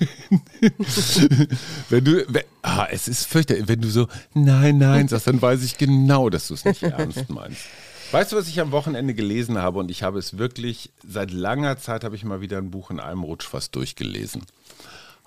Wenn 1.89 2.03
du, 2.05 2.25
wenn, 2.29 2.43
ah, 2.61 2.87
es 2.91 3.07
ist 3.07 3.25
fürchterlich, 3.27 3.67
wenn 3.67 3.81
du 3.81 3.89
so 3.89 4.07
nein, 4.33 4.77
nein 4.77 5.07
sagst, 5.07 5.27
dann 5.27 5.41
weiß 5.41 5.63
ich 5.63 5.77
genau, 5.77 6.29
dass 6.29 6.47
du 6.47 6.53
es 6.53 6.65
nicht 6.65 6.83
ernst 6.83 7.29
meinst. 7.29 7.61
Weißt 8.11 8.31
du, 8.31 8.35
was 8.35 8.47
ich 8.49 8.59
am 8.59 8.71
Wochenende 8.71 9.13
gelesen 9.13 9.57
habe? 9.57 9.79
Und 9.79 9.89
ich 9.89 10.03
habe 10.03 10.19
es 10.19 10.37
wirklich, 10.37 10.91
seit 11.07 11.31
langer 11.31 11.77
Zeit 11.77 12.03
habe 12.03 12.15
ich 12.15 12.25
mal 12.25 12.41
wieder 12.41 12.57
ein 12.57 12.69
Buch 12.71 12.91
in 12.91 12.99
einem 12.99 13.23
Rutsch 13.23 13.47
fast 13.47 13.75
durchgelesen. 13.75 14.43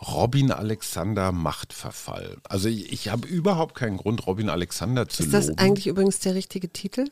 Robin 0.02 0.50
Alexander 0.52 1.32
Machtverfall. 1.32 2.36
Also 2.48 2.68
ich, 2.68 2.92
ich 2.92 3.08
habe 3.08 3.26
überhaupt 3.26 3.74
keinen 3.74 3.96
Grund, 3.96 4.26
Robin 4.26 4.50
Alexander 4.50 5.08
zu 5.08 5.22
Ist 5.22 5.32
das 5.32 5.46
loben. 5.46 5.58
eigentlich 5.60 5.86
übrigens 5.86 6.18
der 6.18 6.34
richtige 6.34 6.70
Titel? 6.70 7.06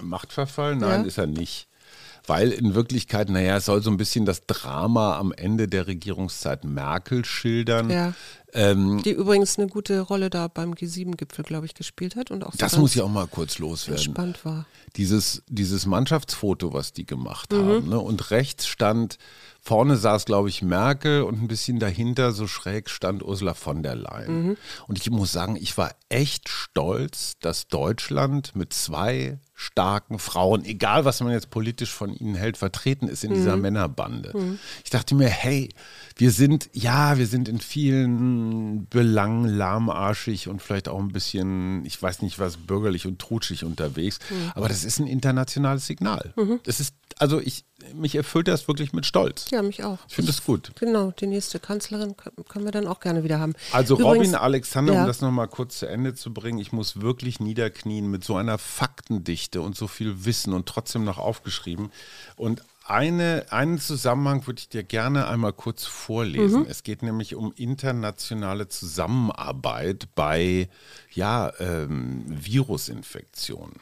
Machtverfall? 0.00 0.76
Nein, 0.76 1.02
Ja. 1.02 1.06
ist 1.06 1.18
er 1.18 1.26
nicht. 1.26 1.66
Weil 2.26 2.50
in 2.52 2.74
Wirklichkeit, 2.74 3.28
naja, 3.30 3.56
es 3.56 3.64
soll 3.66 3.82
so 3.82 3.90
ein 3.90 3.96
bisschen 3.96 4.24
das 4.26 4.46
Drama 4.46 5.18
am 5.18 5.32
Ende 5.32 5.66
der 5.66 5.86
Regierungszeit 5.86 6.62
Merkel 6.64 7.24
schildern. 7.24 7.90
Ja. 7.90 8.12
Ähm, 8.54 9.02
Die 9.02 9.10
übrigens 9.10 9.58
eine 9.58 9.68
gute 9.68 10.00
Rolle 10.00 10.30
da 10.30 10.48
beim 10.48 10.72
G7-Gipfel, 10.72 11.44
glaube 11.44 11.66
ich, 11.66 11.74
gespielt 11.74 12.16
hat 12.16 12.30
und 12.30 12.44
auch 12.44 12.52
so 12.52 12.58
das 12.58 12.76
muss 12.78 12.94
ich 12.96 13.02
auch 13.02 13.08
mal 13.10 13.26
kurz 13.26 13.58
loswerden. 13.58 14.04
entspannt 14.06 14.44
war. 14.44 14.66
Dieses, 14.96 15.42
dieses 15.48 15.84
Mannschaftsfoto, 15.84 16.72
was 16.72 16.92
die 16.92 17.04
gemacht 17.04 17.52
haben. 17.52 17.88
Ne? 17.88 17.98
Und 17.98 18.30
rechts 18.30 18.66
stand, 18.66 19.18
vorne 19.60 19.96
saß, 19.98 20.24
glaube 20.24 20.48
ich, 20.48 20.62
Merkel 20.62 21.22
und 21.22 21.42
ein 21.42 21.48
bisschen 21.48 21.78
dahinter, 21.78 22.32
so 22.32 22.46
schräg, 22.46 22.88
stand 22.88 23.22
Ursula 23.22 23.52
von 23.52 23.82
der 23.82 23.96
Leyen. 23.96 24.56
Und 24.86 24.98
ich 24.98 25.10
muss 25.10 25.30
sagen, 25.30 25.56
ich 25.60 25.76
war 25.76 25.94
echt 26.08 26.48
stolz, 26.48 27.34
dass 27.40 27.68
Deutschland 27.68 28.56
mit 28.56 28.72
zwei 28.72 29.38
starken 29.60 30.20
Frauen, 30.20 30.64
egal 30.64 31.04
was 31.04 31.20
man 31.20 31.32
jetzt 31.32 31.50
politisch 31.50 31.92
von 31.92 32.14
ihnen 32.14 32.36
hält, 32.36 32.56
vertreten 32.56 33.08
ist 33.08 33.24
in 33.24 33.34
dieser 33.34 33.56
Männerbande. 33.56 34.56
Ich 34.84 34.90
dachte 34.90 35.16
mir, 35.16 35.28
hey, 35.28 35.68
wir 36.16 36.30
sind, 36.30 36.70
ja, 36.72 37.18
wir 37.18 37.26
sind 37.26 37.48
in 37.48 37.58
vielen 37.60 38.47
Belangen 38.90 39.44
lahmarschig 39.44 40.48
und 40.48 40.62
vielleicht 40.62 40.88
auch 40.88 40.98
ein 40.98 41.08
bisschen, 41.08 41.84
ich 41.84 42.00
weiß 42.00 42.22
nicht 42.22 42.38
was, 42.38 42.56
bürgerlich 42.56 43.06
und 43.06 43.18
trutschig 43.18 43.64
unterwegs, 43.64 44.18
aber 44.54 44.68
das 44.68 44.84
ist 44.84 44.98
ein 44.98 45.06
internationales 45.06 45.86
Signal. 45.86 46.32
Das 46.64 46.80
ist, 46.80 46.94
also 47.18 47.40
ich, 47.40 47.64
mich 47.94 48.14
erfüllt 48.14 48.48
das 48.48 48.66
wirklich 48.68 48.92
mit 48.92 49.06
Stolz. 49.06 49.50
Ja, 49.50 49.62
mich 49.62 49.84
auch. 49.84 49.98
Ich 50.08 50.14
finde 50.14 50.32
das 50.32 50.44
gut. 50.44 50.72
Genau, 50.78 51.12
die 51.12 51.26
nächste 51.26 51.60
Kanzlerin 51.60 52.16
können 52.16 52.44
können 52.48 52.64
wir 52.64 52.72
dann 52.72 52.86
auch 52.86 53.00
gerne 53.00 53.22
wieder 53.24 53.38
haben. 53.38 53.54
Also 53.72 53.94
Übrigens- 53.98 54.28
Robin 54.28 54.34
Alexander, 54.34 54.94
ja. 54.94 55.00
um 55.02 55.06
das 55.06 55.20
nochmal 55.20 55.48
kurz 55.48 55.78
zu 55.78 55.86
Ende 55.86 56.14
zu 56.14 56.32
bringen, 56.34 56.58
ich 56.58 56.72
muss 56.72 57.00
wirklich 57.00 57.40
niederknien 57.40 58.10
mit 58.10 58.24
so 58.24 58.36
einer 58.36 58.58
Faktendichte 58.58 59.60
und 59.60 59.76
so 59.76 59.86
viel 59.86 60.24
Wissen 60.24 60.52
und 60.52 60.66
trotzdem 60.66 61.04
noch 61.04 61.18
aufgeschrieben. 61.18 61.90
Und 62.36 62.62
eine, 62.88 63.46
einen 63.50 63.78
Zusammenhang 63.78 64.46
würde 64.46 64.60
ich 64.60 64.68
dir 64.68 64.82
gerne 64.82 65.28
einmal 65.28 65.52
kurz 65.52 65.84
vorlesen. 65.84 66.66
Es 66.66 66.82
geht 66.82 67.02
nämlich 67.02 67.34
um 67.34 67.52
internationale 67.54 68.68
Zusammenarbeit 68.68 70.08
bei 70.14 70.68
ja, 71.12 71.52
ähm, 71.60 72.24
Virusinfektionen. 72.28 73.80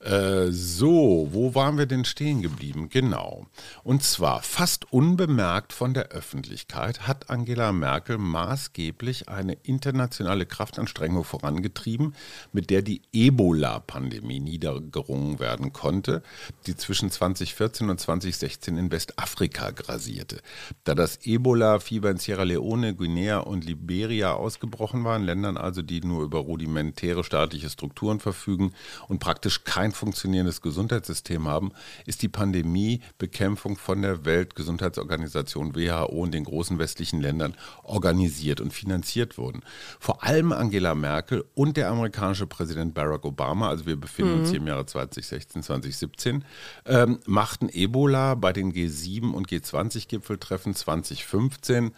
Äh, 0.00 0.50
so, 0.50 1.28
wo 1.32 1.54
waren 1.54 1.78
wir 1.78 1.86
denn 1.86 2.04
stehen 2.04 2.42
geblieben? 2.42 2.88
Genau. 2.90 3.46
Und 3.82 4.02
zwar 4.02 4.42
fast 4.42 4.92
unbemerkt 4.92 5.72
von 5.72 5.94
der 5.94 6.08
Öffentlichkeit 6.08 7.06
hat 7.06 7.30
Angela 7.30 7.72
Merkel 7.72 8.18
maßgeblich 8.18 9.28
eine 9.28 9.54
internationale 9.62 10.44
Kraftanstrengung 10.44 11.24
vorangetrieben, 11.24 12.14
mit 12.52 12.68
der 12.68 12.82
die 12.82 13.00
Ebola-Pandemie 13.12 14.40
niedergerungen 14.40 15.38
werden 15.38 15.72
konnte, 15.72 16.22
die 16.66 16.76
zwischen 16.76 17.10
2014 17.10 17.88
und 17.88 17.98
2016 17.98 18.76
in 18.76 18.90
Westafrika 18.90 19.70
grasierte. 19.70 20.40
Da 20.84 20.94
das 20.94 21.20
Ebola-Fieber 21.24 22.10
in 22.10 22.18
Sierra 22.18 22.42
Leone, 22.42 22.94
Guinea 22.94 23.38
und 23.38 23.64
Liberia 23.64 24.34
ausgebrochen 24.34 25.04
war, 25.04 25.16
in 25.16 25.24
Ländern 25.24 25.56
also, 25.56 25.80
die 25.80 26.02
nur 26.02 26.22
über 26.22 26.38
rudimentäre 26.38 27.24
staatliche 27.24 27.70
Strukturen 27.70 28.20
verfügen 28.20 28.72
und 29.08 29.20
praktisch 29.20 29.64
kein 29.86 29.92
funktionierendes 29.92 30.62
Gesundheitssystem 30.62 31.46
haben, 31.46 31.70
ist 32.06 32.22
die 32.22 32.28
Pandemiebekämpfung 32.28 33.76
von 33.76 34.02
der 34.02 34.24
Weltgesundheitsorganisation 34.24 35.76
WHO 35.76 36.24
in 36.24 36.32
den 36.32 36.44
großen 36.44 36.78
westlichen 36.78 37.20
Ländern 37.20 37.54
organisiert 37.84 38.60
und 38.60 38.72
finanziert 38.72 39.38
worden. 39.38 39.62
Vor 40.00 40.24
allem 40.24 40.50
Angela 40.50 40.96
Merkel 40.96 41.44
und 41.54 41.76
der 41.76 41.88
amerikanische 41.88 42.48
Präsident 42.48 42.94
Barack 42.94 43.24
Obama, 43.24 43.68
also 43.68 43.86
wir 43.86 43.96
befinden 43.96 44.40
uns 44.40 44.50
hier 44.50 44.58
im 44.58 44.66
Jahre 44.66 44.86
2016, 44.86 45.62
2017, 45.62 46.44
ähm, 46.86 47.20
machten 47.26 47.68
Ebola 47.68 48.34
bei 48.34 48.52
den 48.52 48.72
G7 48.72 49.30
und 49.30 49.48
G20-Gipfeltreffen 49.48 50.74
2015 50.74 51.92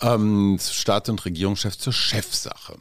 ähm, 0.00 0.58
Staats- 0.60 1.08
und 1.08 1.24
Regierungschefs 1.24 1.78
zur 1.78 1.92
Chefsache. 1.92 2.76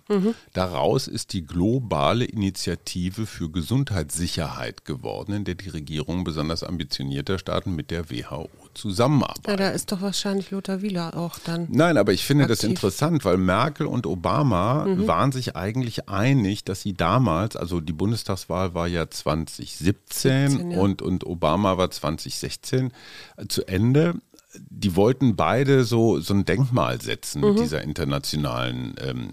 Daraus 0.54 1.08
ist 1.08 1.34
die 1.34 1.46
globale 1.46 2.26
Initiative 2.26 3.26
für 3.26 3.50
Gesundheitssicherheit 3.50 4.86
geworden, 4.86 5.34
in 5.34 5.44
der 5.46 5.56
die 5.56 5.70
Regierungen 5.70 6.24
besonders 6.24 6.64
ambitionierter 6.64 7.40
Staaten 7.40 7.76
mit 7.76 7.92
der 7.92 8.10
WHO 8.10 8.50
zusammenarbeiten. 8.74 9.50
Ja, 9.50 9.58
da 9.58 9.70
ist 9.70 9.92
doch 9.92 10.02
wahrscheinlich 10.02 10.52
Lothar 10.52 10.82
Wieler 10.82 11.18
auch 11.18 11.40
dann. 11.40 11.68
Nein, 11.70 11.98
aber 11.98 12.14
ich 12.14 12.24
finde 12.24 12.48
das 12.48 12.60
aktiv. 12.60 12.70
interessant, 12.70 13.26
weil 13.26 13.38
Merkel 13.38 13.88
und 13.88 14.06
Obama 14.06 14.86
waren 14.88 15.32
sich 15.32 15.56
eigentlich 15.56 16.08
einig, 16.08 16.64
dass 16.64 16.82
sie 16.82 16.94
damals, 16.94 17.56
also 17.56 17.82
die 17.82 17.94
Bundestagswahl 17.94 18.74
war 18.74 18.88
ja 18.88 19.10
2017 19.10 19.90
17, 19.90 20.72
ja. 20.72 20.80
und, 20.80 21.02
und 21.02 21.26
Obama 21.26 21.78
war 21.78 21.90
2016 21.90 22.92
äh, 23.38 23.48
zu 23.48 23.68
Ende. 23.68 24.16
Die 24.56 24.96
wollten 24.96 25.36
beide 25.36 25.84
so, 25.84 26.20
so 26.20 26.34
ein 26.34 26.46
Denkmal 26.46 27.00
setzen 27.02 27.42
mit 27.42 27.60
dieser 27.60 27.84
internationalen 27.84 28.96
ähm, 29.00 29.30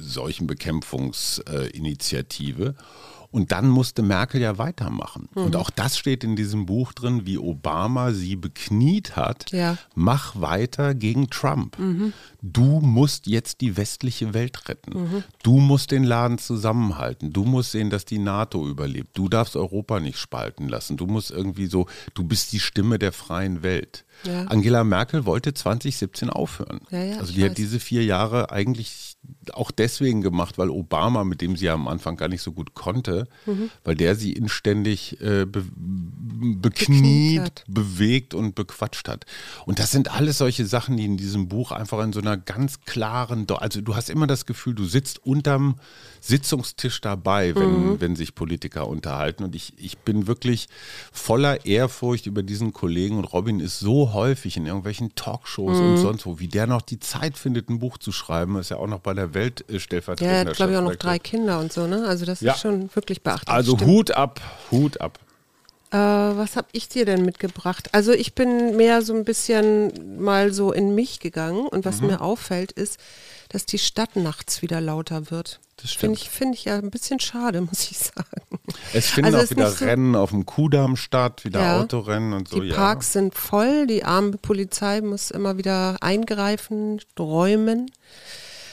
Seuchenbekämpfungsinitiative. 0.00 2.76
Und 3.32 3.50
dann 3.50 3.68
musste 3.68 4.02
Merkel 4.02 4.42
ja 4.42 4.58
weitermachen. 4.58 5.30
Und 5.34 5.56
auch 5.56 5.70
das 5.70 5.96
steht 5.96 6.22
in 6.22 6.36
diesem 6.36 6.66
Buch 6.66 6.92
drin, 6.92 7.24
wie 7.24 7.38
Obama 7.38 8.12
sie 8.12 8.36
bekniet 8.36 9.16
hat. 9.16 9.50
Ja. 9.52 9.78
Mach 9.94 10.38
weiter 10.38 10.94
gegen 10.94 11.30
Trump. 11.30 11.78
Du 12.42 12.80
musst 12.80 13.26
jetzt 13.26 13.62
die 13.62 13.78
westliche 13.78 14.34
Welt 14.34 14.68
retten. 14.68 15.24
Du 15.42 15.60
musst 15.60 15.92
den 15.92 16.04
Laden 16.04 16.36
zusammenhalten. 16.36 17.32
Du 17.32 17.44
musst 17.44 17.72
sehen, 17.72 17.88
dass 17.88 18.04
die 18.04 18.18
NATO 18.18 18.68
überlebt. 18.68 19.16
Du 19.16 19.30
darfst 19.30 19.56
Europa 19.56 19.98
nicht 19.98 20.18
spalten 20.18 20.68
lassen. 20.68 20.98
Du 20.98 21.06
musst 21.06 21.30
irgendwie 21.30 21.66
so, 21.66 21.86
du 22.12 22.24
bist 22.24 22.52
die 22.52 22.60
Stimme 22.60 22.98
der 22.98 23.12
freien 23.12 23.62
Welt. 23.62 24.04
Ja. 24.24 24.44
Angela 24.44 24.84
Merkel 24.84 25.26
wollte 25.26 25.52
2017 25.54 26.30
aufhören. 26.30 26.80
Ja, 26.90 27.02
ja, 27.02 27.18
also 27.18 27.32
die 27.32 27.42
weiß. 27.42 27.50
hat 27.50 27.58
diese 27.58 27.80
vier 27.80 28.04
Jahre 28.04 28.50
eigentlich 28.52 29.16
auch 29.52 29.70
deswegen 29.70 30.20
gemacht, 30.20 30.58
weil 30.58 30.68
Obama, 30.70 31.22
mit 31.24 31.40
dem 31.40 31.56
sie 31.56 31.66
ja 31.66 31.74
am 31.74 31.86
Anfang 31.88 32.16
gar 32.16 32.28
nicht 32.28 32.42
so 32.42 32.52
gut 32.52 32.74
konnte, 32.74 33.28
Mhm. 33.46 33.70
weil 33.84 33.94
der 33.94 34.14
sie 34.16 34.32
inständig 34.32 35.20
äh, 35.20 35.44
be 35.46 35.64
Bekniet 36.60 37.64
bewegt 37.68 38.34
und 38.34 38.54
bequatscht 38.54 39.08
hat. 39.08 39.26
Und 39.66 39.78
das 39.78 39.90
sind 39.90 40.10
alles 40.12 40.38
solche 40.38 40.66
Sachen, 40.66 40.96
die 40.96 41.04
in 41.04 41.16
diesem 41.16 41.48
Buch 41.48 41.70
einfach 41.72 42.02
in 42.02 42.12
so 42.12 42.20
einer 42.20 42.36
ganz 42.36 42.80
klaren, 42.80 43.46
also 43.50 43.80
du 43.80 43.94
hast 43.94 44.10
immer 44.10 44.26
das 44.26 44.46
Gefühl, 44.46 44.74
du 44.74 44.84
sitzt 44.84 45.24
unterm 45.24 45.76
Sitzungstisch 46.20 47.00
dabei, 47.00 47.54
wenn, 47.54 47.92
Mhm. 47.92 48.00
wenn 48.00 48.16
sich 48.16 48.34
Politiker 48.34 48.86
unterhalten. 48.88 49.44
Und 49.44 49.54
ich, 49.56 49.72
ich 49.76 49.98
bin 49.98 50.26
wirklich 50.26 50.68
voller 51.12 51.64
Ehrfurcht 51.66 52.26
über 52.26 52.42
diesen 52.42 52.72
Kollegen. 52.72 53.18
Und 53.18 53.24
Robin 53.24 53.58
ist 53.60 53.78
so 53.80 54.01
häufig 54.12 54.56
in 54.56 54.66
irgendwelchen 54.66 55.14
Talkshows 55.14 55.80
Mhm. 55.80 55.86
und 55.86 55.96
sonst 55.98 56.26
wo, 56.26 56.38
wie 56.40 56.48
der 56.48 56.66
noch 56.66 56.82
die 56.82 56.98
Zeit 56.98 57.38
findet, 57.38 57.68
ein 57.70 57.78
Buch 57.78 57.98
zu 57.98 58.10
schreiben. 58.12 58.56
Ist 58.58 58.70
ja 58.70 58.78
auch 58.78 58.86
noch 58.88 59.00
bei 59.00 59.14
der 59.14 59.34
Welt 59.34 59.64
äh, 59.68 59.74
Ja, 59.74 59.78
stellvertretender 59.78 60.34
er 60.42 60.44
hat, 60.50 60.56
glaube 60.56 60.72
ich, 60.72 60.78
auch 60.78 60.82
noch 60.82 60.96
drei 60.96 61.18
Kinder 61.18 61.60
und 61.60 61.72
so, 61.72 61.86
ne? 61.86 62.04
Also 62.06 62.24
das 62.26 62.40
Ja. 62.40 62.52
ist 62.54 62.60
schon 62.60 62.90
wirklich 62.94 63.22
beachtlich. 63.22 63.54
Also 63.54 63.76
Stimmt. 63.76 63.90
Hut 63.90 64.10
ab, 64.12 64.40
Hut 64.70 65.00
ab. 65.00 65.18
Äh, 65.90 65.96
was 65.98 66.56
habe 66.56 66.68
ich 66.72 66.88
dir 66.88 67.04
denn 67.04 67.22
mitgebracht? 67.26 67.90
Also 67.92 68.12
ich 68.12 68.34
bin 68.34 68.76
mehr 68.76 69.02
so 69.02 69.14
ein 69.14 69.24
bisschen 69.24 70.18
mal 70.22 70.50
so 70.52 70.72
in 70.72 70.94
mich 70.94 71.20
gegangen 71.20 71.66
und 71.68 71.80
Mhm. 71.80 71.84
was 71.84 72.00
mir 72.00 72.20
auffällt 72.22 72.72
ist, 72.72 72.98
dass 73.52 73.66
die 73.66 73.78
Stadt 73.78 74.16
nachts 74.16 74.62
wieder 74.62 74.80
lauter 74.80 75.30
wird. 75.30 75.60
Das 75.76 75.90
Finde 75.92 76.16
stimmt. 76.16 76.32
ich, 76.32 76.38
finde 76.38 76.54
ich 76.58 76.64
ja 76.64 76.76
ein 76.76 76.90
bisschen 76.90 77.20
schade, 77.20 77.60
muss 77.62 77.90
ich 77.90 77.98
sagen. 77.98 78.58
Es 78.92 79.10
finden 79.10 79.34
Also 79.34 79.46
auch 79.46 79.50
wieder 79.50 79.70
so- 79.70 79.84
Rennen 79.84 80.14
auf 80.16 80.30
dem 80.30 80.46
Kudamm 80.46 80.96
statt, 80.96 81.44
wieder 81.44 81.60
Ja. 81.60 81.80
Autorennen 81.80 82.32
und 82.32 82.48
so. 82.48 82.60
Die 82.60 82.68
ja. 82.68 82.74
Parks 82.76 83.12
sind 83.12 83.34
voll, 83.34 83.86
die 83.86 84.04
arme 84.04 84.32
Polizei 84.38 85.00
muss 85.00 85.30
immer 85.30 85.58
wieder 85.58 85.96
eingreifen, 86.00 87.00
räumen. 87.18 87.90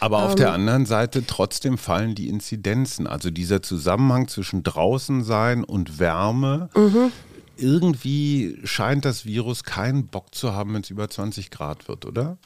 Aber 0.01 0.23
auf 0.23 0.31
Ähm, 0.31 0.37
der 0.37 0.53
anderen 0.53 0.85
Seite 0.85 1.25
trotzdem 1.25 1.77
fallen 1.77 2.15
die 2.15 2.29
Inzidenzen. 2.29 3.05
Also 3.05 3.31
dieser 3.31 3.61
Zusammenhang 3.61 4.29
zwischen 4.29 4.63
draußen 4.63 5.23
sein 5.25 5.63
und 5.65 5.99
Wärme. 5.99 6.69
Mhm. 6.75 7.11
Irgendwie 7.59 8.57
scheint 8.63 9.05
das 9.05 9.25
Virus 9.25 9.63
keinen 9.63 10.07
Bock 10.07 10.33
zu 10.33 10.53
haben, 10.53 10.73
wenn 10.73 10.81
es 10.81 10.89
über 10.89 11.09
20 11.09 11.51
Grad 11.51 11.87
wird, 11.87 12.05
oder? 12.05 12.37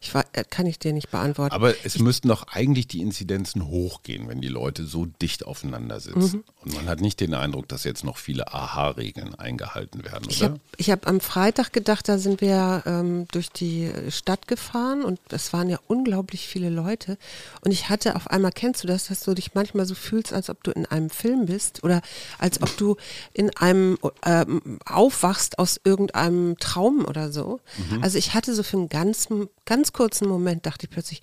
Ich 0.00 0.14
war, 0.14 0.24
äh, 0.32 0.44
kann 0.48 0.66
ich 0.66 0.78
dir 0.78 0.92
nicht 0.92 1.10
beantworten. 1.10 1.54
Aber 1.54 1.74
es 1.84 1.98
müssten 1.98 2.28
doch 2.28 2.48
eigentlich 2.48 2.86
die 2.88 3.00
Inzidenzen 3.00 3.66
hochgehen, 3.66 4.28
wenn 4.28 4.40
die 4.40 4.48
Leute 4.48 4.84
so 4.84 5.06
dicht 5.06 5.46
aufeinander 5.46 6.00
sitzen. 6.00 6.38
Mhm. 6.38 6.44
Und 6.64 6.74
man 6.74 6.86
hat 6.86 7.00
nicht 7.00 7.20
den 7.20 7.34
Eindruck, 7.34 7.68
dass 7.68 7.84
jetzt 7.84 8.04
noch 8.04 8.18
viele 8.18 8.52
Aha-Regeln 8.52 9.34
eingehalten 9.34 10.04
werden, 10.04 10.26
Ich 10.28 10.38
oder? 10.38 10.50
habe 10.50 10.60
ich 10.76 10.90
hab 10.90 11.06
am 11.06 11.20
Freitag 11.20 11.72
gedacht, 11.72 12.08
da 12.08 12.18
sind 12.18 12.40
wir 12.40 12.82
ähm, 12.86 13.26
durch 13.32 13.50
die 13.50 13.90
Stadt 14.10 14.48
gefahren 14.48 15.04
und 15.04 15.18
es 15.30 15.52
waren 15.52 15.68
ja 15.68 15.78
unglaublich 15.86 16.46
viele 16.46 16.70
Leute. 16.70 17.18
Und 17.62 17.72
ich 17.72 17.88
hatte 17.88 18.16
auf 18.16 18.28
einmal, 18.28 18.52
kennst 18.52 18.82
du 18.82 18.88
das, 18.88 19.08
dass 19.08 19.20
du 19.20 19.34
dich 19.34 19.54
manchmal 19.54 19.86
so 19.86 19.94
fühlst, 19.94 20.32
als 20.32 20.50
ob 20.50 20.62
du 20.64 20.70
in 20.70 20.86
einem 20.86 21.10
Film 21.10 21.46
bist 21.46 21.84
oder 21.84 22.02
als 22.38 22.62
ob 22.62 22.76
du 22.76 22.96
in 23.32 23.50
einem 23.56 23.98
ähm, 24.24 24.57
aufwachst 24.84 25.58
aus 25.58 25.80
irgendeinem 25.84 26.56
Traum 26.58 27.04
oder 27.04 27.32
so. 27.32 27.60
Also 28.00 28.18
ich 28.18 28.34
hatte 28.34 28.54
so 28.54 28.62
für 28.62 28.76
einen 28.76 28.88
ganz, 28.88 29.28
ganz 29.64 29.92
kurzen 29.92 30.28
Moment, 30.28 30.66
dachte 30.66 30.86
ich 30.86 30.90
plötzlich, 30.90 31.22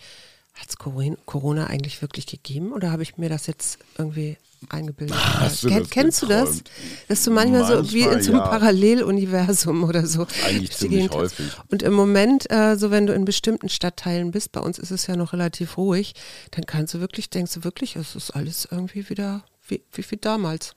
Hat 0.54 0.70
es 0.70 0.78
Corona 0.78 1.68
eigentlich 1.68 2.02
wirklich 2.02 2.28
gegeben 2.28 2.72
oder 2.72 2.92
habe 2.92 3.04
ich 3.04 3.18
mir 3.18 3.30
das 3.30 3.46
jetzt 3.48 3.78
irgendwie 3.98 4.38
eingebildet? 4.70 5.18
Ken, 5.62 5.80
das 5.80 5.90
kennst 5.90 6.22
du 6.22 6.28
das? 6.28 6.64
Dass 7.08 7.24
du 7.24 7.32
manchmal, 7.32 7.66
so 7.66 7.92
wie 7.92 8.02
in 8.02 8.06
Manchmal, 8.06 8.24
so 8.24 8.32
einem 8.32 8.42
ja. 8.42 8.48
Paralleluniversum 8.48 9.84
oder 9.84 10.06
so. 10.06 10.26
Eigentlich 10.46 10.72
ziemlich 10.72 11.02
Gegend 11.02 11.14
hast. 11.14 11.40
häufig. 11.40 11.52
Und 11.70 11.84
im 11.84 11.94
Moment, 11.94 12.50
äh, 12.52 12.78
so 12.78 12.90
wenn 12.90 13.06
du 13.06 13.14
in 13.14 13.26
bestimmten 13.26 13.70
Stadtteilen 13.70 14.32
bist, 14.32 14.52
bei 14.54 14.62
uns 14.62 14.80
ist 14.80 14.92
es 14.92 15.08
ja 15.08 15.16
noch 15.16 15.34
relativ 15.34 15.78
ruhig, 15.78 16.14
dann 16.52 16.66
kannst 16.66 16.94
du 16.94 17.00
wirklich, 17.00 17.30
denkst 17.30 17.54
du 17.54 17.64
wirklich, 17.64 17.96
es 17.96 18.16
ist 18.16 18.32
alles 18.32 18.68
irgendwie 18.72 19.10
wieder 19.10 19.44
wie, 19.68 19.84
wie, 19.92 20.06
wie 20.10 20.18
damals. 20.18 20.76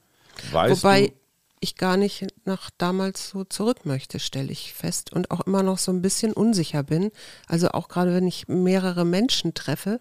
Weißt 0.53 0.83
Wobei 0.83 1.09
du, 1.09 1.13
ich 1.61 1.77
gar 1.77 1.97
nicht 1.97 2.27
nach 2.45 2.71
damals 2.79 3.29
so 3.31 3.45
zurück 3.45 3.85
möchte, 3.85 4.19
stelle 4.21 4.53
ich 4.53 4.73
fest. 4.73 5.13
Und 5.13 5.31
auch 5.31 5.41
immer 5.41 5.63
noch 5.63 5.79
so 5.79 5.93
ein 5.93 6.03
bisschen 6.03 6.33
unsicher 6.33 6.83
bin. 6.83 7.11
Also 7.47 7.71
auch 7.71 7.89
gerade 7.89 8.15
wenn 8.15 8.27
ich 8.27 8.49
mehrere 8.49 9.05
Menschen 9.05 9.55
treffe. 9.55 10.01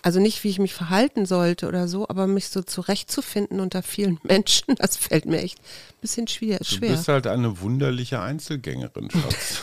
Also 0.00 0.20
nicht, 0.20 0.44
wie 0.44 0.48
ich 0.48 0.60
mich 0.60 0.74
verhalten 0.74 1.26
sollte 1.26 1.66
oder 1.66 1.88
so, 1.88 2.08
aber 2.08 2.28
mich 2.28 2.48
so 2.50 2.62
zurechtzufinden 2.62 3.58
unter 3.58 3.82
vielen 3.82 4.20
Menschen, 4.24 4.76
das 4.76 4.96
fällt 4.96 5.26
mir 5.26 5.42
echt 5.42 5.58
ein 5.58 6.00
bisschen 6.00 6.28
schwer. 6.28 6.58
du 6.58 6.80
bist 6.80 7.08
halt 7.08 7.26
eine 7.26 7.60
wunderliche 7.60 8.20
Einzelgängerin, 8.20 9.10
Schatz. 9.10 9.62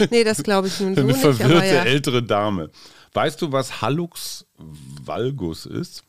Nee, 0.10 0.24
das 0.24 0.42
glaube 0.42 0.68
ich 0.68 0.80
nun 0.80 0.94
so 0.94 1.02
eine 1.02 1.12
nicht. 1.12 1.20
verwirrte 1.20 1.56
Aber 1.56 1.64
ja. 1.64 1.84
ältere 1.84 2.22
Dame. 2.22 2.70
Weißt 3.12 3.40
du, 3.40 3.52
was 3.52 3.80
Hallux 3.80 4.44
valgus 4.58 5.66
ist? 5.66 6.02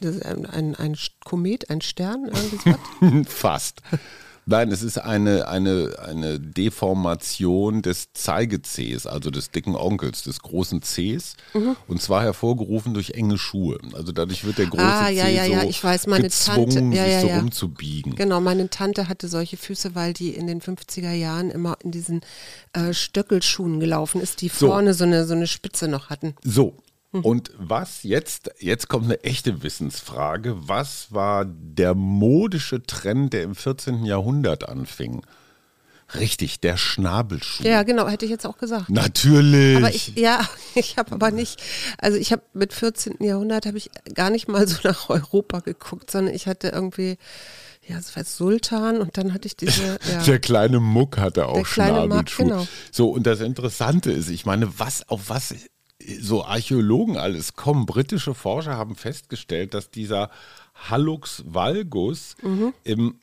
Ist 0.00 0.24
ein, 0.24 0.46
ein, 0.46 0.74
ein 0.74 0.96
Komet, 1.24 1.70
ein 1.70 1.80
Stern, 1.80 2.26
irgendwie 2.32 2.56
sowas? 2.56 3.26
Fast. 3.32 3.80
Nein, 4.46 4.70
es 4.70 4.82
ist 4.82 4.98
eine, 4.98 5.48
eine, 5.48 5.94
eine 6.04 6.38
Deformation 6.38 7.80
des 7.80 8.12
Zeigezehs, 8.12 9.06
also 9.06 9.30
des 9.30 9.50
dicken 9.50 9.74
Onkels, 9.74 10.22
des 10.24 10.40
großen 10.40 10.80
Cs. 10.82 11.36
Mhm. 11.54 11.76
Und 11.88 12.02
zwar 12.02 12.22
hervorgerufen 12.22 12.92
durch 12.92 13.12
enge 13.12 13.38
Schuhe. 13.38 13.78
Also 13.94 14.12
dadurch 14.12 14.44
wird 14.44 14.58
der 14.58 14.66
große 14.66 14.82
Ah, 14.84 15.08
ja, 15.08 15.24
Zeh 15.24 15.34
ja, 15.36 15.46
so 15.46 15.52
ja, 15.52 15.62
ich 15.64 15.82
weiß, 15.82 16.08
meine 16.08 16.24
gezwungen, 16.24 16.70
Tante- 16.92 16.96
ja, 16.98 17.04
sich 17.04 17.12
ja, 17.14 17.20
so 17.22 17.26
ja. 17.28 17.38
rumzubiegen. 17.38 18.16
Genau, 18.16 18.40
meine 18.42 18.68
Tante 18.68 19.08
hatte 19.08 19.28
solche 19.28 19.56
Füße, 19.56 19.94
weil 19.94 20.12
die 20.12 20.34
in 20.34 20.46
den 20.46 20.60
50er 20.60 21.12
Jahren 21.12 21.50
immer 21.50 21.78
in 21.82 21.90
diesen 21.90 22.20
äh, 22.74 22.92
Stöckelschuhen 22.92 23.80
gelaufen 23.80 24.20
ist, 24.20 24.42
die 24.42 24.48
So. 24.48 24.66
vorne 24.66 24.92
so 24.92 25.04
eine, 25.04 25.24
so 25.26 25.32
eine 25.32 25.46
Spitze 25.46 25.88
noch 25.88 26.10
hatten. 26.10 26.34
So. 26.42 26.74
Hm. 27.14 27.24
Und 27.24 27.52
was 27.56 28.02
jetzt, 28.02 28.50
jetzt 28.58 28.88
kommt 28.88 29.04
eine 29.04 29.22
echte 29.22 29.62
Wissensfrage. 29.62 30.56
Was 30.68 31.12
war 31.12 31.44
der 31.46 31.94
modische 31.94 32.82
Trend, 32.82 33.32
der 33.32 33.44
im 33.44 33.54
14. 33.54 34.04
Jahrhundert 34.04 34.68
anfing? 34.68 35.22
Richtig, 36.14 36.60
der 36.60 36.76
Schnabelschuh. 36.76 37.62
Ja, 37.64 37.82
genau, 37.84 38.08
hätte 38.08 38.24
ich 38.24 38.30
jetzt 38.30 38.46
auch 38.46 38.58
gesagt. 38.58 38.90
Natürlich. 38.90 39.76
Aber 39.76 39.90
ich, 39.94 40.14
ja, 40.16 40.40
ich 40.74 40.98
habe 40.98 41.12
aber 41.12 41.30
nicht, 41.30 41.62
also 41.98 42.18
ich 42.18 42.32
habe 42.32 42.42
mit 42.52 42.72
14. 42.72 43.16
Jahrhundert 43.20 43.64
habe 43.66 43.78
ich 43.78 43.90
gar 44.14 44.30
nicht 44.30 44.48
mal 44.48 44.66
so 44.66 44.76
nach 44.82 45.08
Europa 45.08 45.60
geguckt, 45.60 46.10
sondern 46.10 46.34
ich 46.34 46.46
hatte 46.48 46.68
irgendwie, 46.68 47.16
ja, 47.86 47.96
das 47.96 48.14
war 48.16 48.24
Sultan 48.24 49.00
und 49.00 49.16
dann 49.16 49.32
hatte 49.32 49.46
ich 49.46 49.56
diese, 49.56 49.98
ja. 50.12 50.22
Der 50.24 50.40
kleine 50.40 50.80
Muck 50.80 51.18
hatte 51.18 51.46
auch 51.46 51.54
Der 51.54 51.64
kleine 51.64 52.00
Muck, 52.00 52.28
Schnabelschuh. 52.28 52.42
genau. 52.42 52.66
So, 52.90 53.10
und 53.10 53.24
das 53.26 53.40
Interessante 53.40 54.10
ist, 54.10 54.28
ich 54.30 54.44
meine, 54.46 54.78
was, 54.78 55.08
auf 55.08 55.28
was 55.28 55.54
so 56.20 56.44
Archäologen 56.44 57.16
alles 57.16 57.54
kommen. 57.54 57.86
Britische 57.86 58.34
Forscher 58.34 58.76
haben 58.76 58.96
festgestellt, 58.96 59.74
dass 59.74 59.90
dieser 59.90 60.30
Hallux 60.74 61.42
valgus 61.46 62.36
Mhm. 62.42 62.72
im 62.84 63.14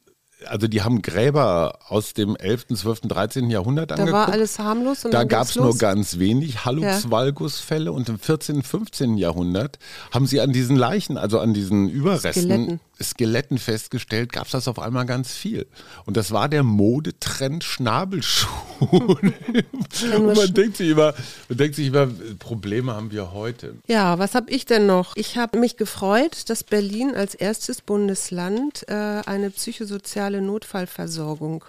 also 0.47 0.67
die 0.67 0.81
haben 0.81 1.03
Gräber 1.03 1.77
aus 1.87 2.15
dem 2.15 2.35
11., 2.35 2.65
12., 2.75 3.01
13. 3.01 3.51
Jahrhundert 3.51 3.91
Da 3.91 3.95
angeguckt. 3.95 4.13
war 4.13 4.29
alles 4.29 4.57
harmlos 4.57 5.05
und 5.05 5.13
Da 5.13 5.23
gab 5.23 5.45
es 5.47 5.55
nur 5.55 5.77
ganz 5.77 6.17
wenig 6.17 6.65
Hallux 6.65 7.11
valgus-Fälle 7.11 7.91
und 7.91 8.09
im 8.09 8.17
14., 8.17 8.63
15. 8.63 9.17
Jahrhundert 9.17 9.77
haben 10.11 10.25
sie 10.25 10.41
an 10.41 10.51
diesen 10.51 10.75
Leichen, 10.77 11.17
also 11.17 11.39
an 11.39 11.53
diesen 11.53 11.89
Überresten, 11.89 12.31
Skeletten. 12.41 12.79
Skeletten, 13.03 13.57
festgestellt, 13.57 14.31
gab 14.31 14.45
es 14.45 14.51
das 14.51 14.67
auf 14.67 14.79
einmal 14.79 15.05
ganz 15.05 15.33
viel. 15.33 15.67
Und 16.05 16.17
das 16.17 16.31
war 16.31 16.49
der 16.49 16.63
Modetrend 16.63 17.63
Schnabelschuh. 17.63 18.47
und 18.79 20.35
man 20.35 20.53
denkt 20.53 20.77
sich 20.77 20.89
immer, 20.89 21.13
man 21.49 21.57
denkt 21.57 21.75
sich 21.75 21.87
immer, 21.87 22.07
Probleme 22.39 22.93
haben 22.93 23.11
wir 23.11 23.33
heute. 23.33 23.75
Ja, 23.87 24.19
was 24.19 24.35
habe 24.35 24.51
ich 24.51 24.65
denn 24.65 24.85
noch? 24.85 25.15
Ich 25.15 25.37
habe 25.37 25.59
mich 25.59 25.77
gefreut, 25.77 26.49
dass 26.49 26.63
Berlin 26.63 27.15
als 27.15 27.35
erstes 27.35 27.81
Bundesland 27.81 28.87
äh, 28.87 28.93
eine 28.93 29.51
psychosoziale 29.51 30.41
Notfallversorgung 30.41 31.65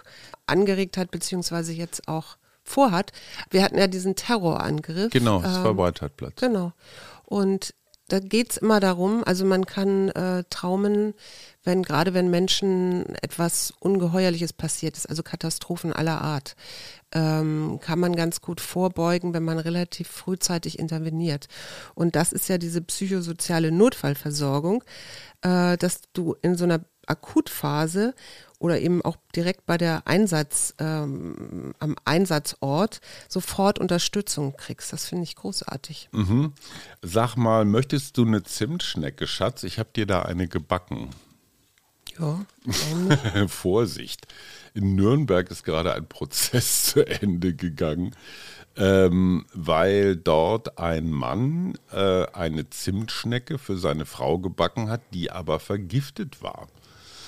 angeregt 0.47 0.97
hat, 0.97 1.11
beziehungsweise 1.11 1.73
jetzt 1.73 2.07
auch 2.07 2.37
vorhat. 2.63 3.11
Wir 3.49 3.63
hatten 3.63 3.77
ja 3.77 3.87
diesen 3.87 4.15
Terrorangriff. 4.15 5.11
Genau, 5.11 5.41
das 5.41 5.57
ähm, 5.57 5.63
war 5.63 5.77
White-Hat-Platz. 5.77 6.35
Genau. 6.39 6.73
Und 7.25 7.73
da 8.13 8.19
geht 8.19 8.51
es 8.51 8.57
immer 8.57 8.79
darum, 8.79 9.23
also 9.23 9.43
man 9.43 9.65
kann 9.65 10.09
äh, 10.09 10.43
traumen, 10.51 11.15
wenn 11.63 11.81
gerade 11.81 12.13
wenn 12.13 12.29
Menschen 12.29 13.15
etwas 13.23 13.73
Ungeheuerliches 13.79 14.53
passiert 14.53 14.95
ist, 14.95 15.09
also 15.09 15.23
Katastrophen 15.23 15.91
aller 15.91 16.21
Art, 16.21 16.55
ähm, 17.11 17.79
kann 17.81 17.97
man 17.97 18.15
ganz 18.15 18.39
gut 18.39 18.61
vorbeugen, 18.61 19.33
wenn 19.33 19.41
man 19.41 19.57
relativ 19.57 20.09
frühzeitig 20.09 20.77
interveniert. 20.77 21.47
Und 21.95 22.15
das 22.15 22.33
ist 22.33 22.49
ja 22.49 22.59
diese 22.59 22.81
psychosoziale 22.81 23.71
Notfallversorgung, 23.71 24.83
äh, 25.41 25.75
dass 25.77 26.01
du 26.13 26.35
in 26.43 26.55
so 26.55 26.65
einer 26.65 26.81
Akutphase 27.07 28.13
oder 28.63 28.79
eben 28.79 29.01
auch 29.01 29.17
direkt 29.35 29.65
bei 29.65 29.77
der 29.77 30.07
Einsatz, 30.07 30.73
ähm, 30.79 31.73
am 31.79 31.97
Einsatzort 32.05 33.01
sofort 33.27 33.77
Unterstützung 33.77 34.55
kriegst. 34.55 34.93
Das 34.93 35.05
finde 35.05 35.25
ich 35.25 35.35
großartig. 35.35 36.07
Mhm. 36.13 36.53
Sag 37.01 37.35
mal, 37.35 37.65
möchtest 37.65 38.17
du 38.17 38.25
eine 38.25 38.43
Zimtschnecke, 38.43 39.27
Schatz? 39.27 39.63
Ich 39.63 39.79
habe 39.79 39.89
dir 39.93 40.05
da 40.05 40.21
eine 40.21 40.47
gebacken. 40.47 41.09
Ja? 42.17 42.45
Vorsicht. 43.49 44.27
In 44.73 44.95
Nürnberg 44.95 45.51
ist 45.51 45.65
gerade 45.65 45.93
ein 45.93 46.07
Prozess 46.07 46.83
zu 46.93 47.05
Ende 47.05 47.53
gegangen, 47.53 48.15
ähm, 48.77 49.45
weil 49.53 50.15
dort 50.15 50.79
ein 50.79 51.11
Mann 51.11 51.77
äh, 51.91 52.27
eine 52.27 52.69
Zimtschnecke 52.69 53.57
für 53.57 53.75
seine 53.75 54.05
Frau 54.05 54.39
gebacken 54.39 54.89
hat, 54.89 55.01
die 55.13 55.31
aber 55.31 55.59
vergiftet 55.59 56.41
war. 56.41 56.69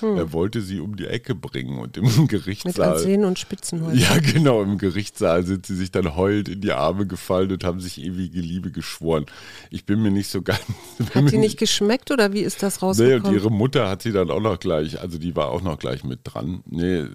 Er 0.02 0.32
wollte 0.32 0.60
sie 0.60 0.80
um 0.80 0.96
die 0.96 1.06
Ecke 1.06 1.34
bringen 1.34 1.78
und 1.78 1.96
im 1.96 2.04
Hm. 2.14 2.22
mit 2.22 2.30
Gerichtssaal. 2.30 2.92
Arsen 2.92 3.24
und 3.24 3.38
Spitzenholz. 3.38 4.00
Ja, 4.00 4.18
genau. 4.18 4.62
Im 4.62 4.78
Gerichtssaal 4.78 5.44
sind 5.44 5.66
sie 5.66 5.74
sich 5.76 5.90
dann 5.90 6.16
heulend 6.16 6.48
in 6.48 6.60
die 6.60 6.72
Arme 6.72 7.06
gefallen 7.06 7.52
und 7.52 7.64
haben 7.64 7.80
sich 7.80 8.00
ewige 8.02 8.40
Liebe 8.40 8.70
geschworen. 8.70 9.26
Ich 9.70 9.84
bin 9.86 10.02
mir 10.02 10.10
nicht 10.10 10.28
so 10.30 10.42
ganz. 10.42 10.60
Hat 11.14 11.30
die 11.32 11.38
nicht 11.38 11.58
geschmeckt 11.58 12.10
oder 12.10 12.32
wie 12.32 12.40
ist 12.40 12.62
das 12.62 12.80
Nee, 12.80 12.86
rausgekommen? 12.86 13.24
und 13.26 13.34
ihre 13.34 13.50
Mutter 13.50 13.88
hat 13.88 14.02
sie 14.02 14.12
dann 14.12 14.30
auch 14.30 14.40
noch 14.40 14.58
gleich, 14.58 15.00
also 15.00 15.18
die 15.18 15.34
war 15.36 15.48
auch 15.48 15.62
noch 15.62 15.78
gleich 15.78 16.04
mit 16.04 16.20
dran. 16.24 16.62
Nee, 16.66 17.00
äh, 17.00 17.08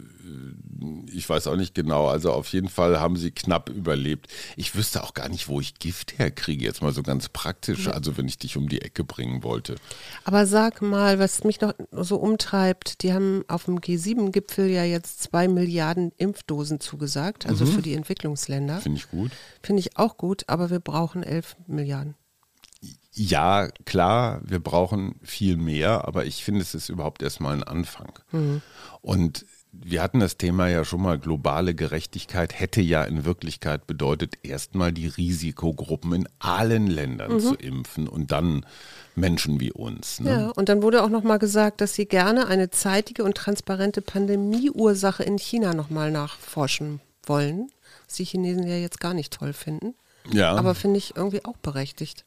ich 1.12 1.28
weiß 1.30 1.48
auch 1.48 1.56
nicht 1.56 1.76
genau. 1.76 2.08
Also 2.08 2.32
auf 2.32 2.48
jeden 2.54 2.70
Fall 2.70 3.00
haben 3.00 3.16
sie 3.16 3.32
knapp 3.32 3.70
überlebt. 3.70 4.28
Ich 4.56 4.76
wüsste 4.76 5.04
auch 5.04 5.14
gar 5.14 5.30
nicht, 5.30 5.48
wo 5.48 5.60
ich 5.60 5.76
Gift 5.80 6.18
herkriege, 6.20 6.64
jetzt 6.66 6.82
mal 6.82 6.94
so 6.94 7.04
ganz 7.04 7.30
praktisch, 7.30 7.88
also 7.88 8.18
wenn 8.18 8.28
ich 8.28 8.38
dich 8.38 8.58
um 8.58 8.68
die 8.70 8.82
Ecke 8.82 9.04
bringen 9.04 9.44
wollte. 9.44 9.76
Aber 10.24 10.46
sag 10.46 10.82
mal, 10.82 11.20
was 11.20 11.44
mich 11.44 11.62
noch 11.62 11.74
so 11.92 12.18
umtreibt, 12.18 13.04
die 13.04 13.14
haben 13.14 13.44
auf 13.48 13.66
dem 13.66 13.80
G7-Gipfel 13.80 14.68
ja 14.70 14.84
jetzt 14.84 15.22
zwei 15.24 15.48
Milliarden 15.48 16.12
Impfdosen 16.18 16.80
zugesagt, 16.80 17.46
also 17.46 17.66
Mhm. 17.66 17.72
für 17.72 17.82
die 17.82 17.94
Entwicklungsländer. 17.94 18.80
Finde 18.80 18.98
ich 19.00 19.10
gut. 19.10 19.32
Finde 19.62 19.80
ich 19.82 19.98
auch 19.98 20.18
gut, 20.18 20.44
aber 20.48 20.70
wir 20.70 20.80
brauchen 20.80 21.24
elf 21.24 21.56
Milliarden. 21.68 22.16
Ja, 23.14 23.68
klar, 23.86 24.42
wir 24.46 24.60
brauchen 24.60 25.16
viel 25.22 25.58
mehr, 25.58 26.08
aber 26.08 26.26
ich 26.26 26.44
finde, 26.46 26.62
es 26.62 26.74
ist 26.74 26.88
überhaupt 26.90 27.22
erstmal 27.22 27.54
ein 27.54 27.64
Anfang. 27.64 28.14
Und 29.02 29.46
wir 29.74 30.02
hatten 30.02 30.20
das 30.20 30.38
Thema 30.38 30.68
ja 30.68 30.84
schon 30.84 31.02
mal, 31.02 31.18
globale 31.18 31.74
Gerechtigkeit 31.74 32.60
hätte 32.60 32.82
ja 32.82 33.04
in 33.04 33.24
Wirklichkeit 33.24 33.88
bedeutet, 33.88 34.36
erstmal 34.44 34.92
die 34.92 35.08
Risikogruppen 35.08 36.14
in 36.14 36.30
allen 36.40 36.88
Ländern 36.88 37.40
zu 37.40 37.56
impfen 37.56 38.08
und 38.08 38.32
dann 38.32 38.66
Menschen 39.16 39.60
wie 39.60 39.72
uns. 39.72 40.20
Ne? 40.20 40.30
Ja, 40.30 40.50
und 40.50 40.68
dann 40.68 40.82
wurde 40.82 41.04
auch 41.04 41.10
noch 41.10 41.24
mal 41.24 41.38
gesagt, 41.38 41.80
dass 41.82 41.94
sie 41.94 42.06
gerne 42.06 42.48
eine 42.48 42.70
zeitige 42.70 43.24
und 43.24 43.36
transparente 43.36 44.02
Pandemieursache 44.02 45.24
in 45.24 45.38
China 45.38 45.74
noch 45.74 45.90
mal 45.90 46.12
nachforschen 46.12 47.00
wollen, 47.24 47.72
was 48.06 48.16
die 48.16 48.26
Chinesen 48.26 48.68
ja 48.68 48.76
jetzt 48.76 49.00
gar 49.00 49.14
nicht 49.14 49.34
toll 49.34 49.54
finden. 49.54 49.96
Ja. 50.32 50.54
Aber 50.56 50.76
finde 50.76 50.98
ich 50.98 51.16
irgendwie 51.16 51.46
auch 51.46 51.58
berechtigt. 51.58 52.26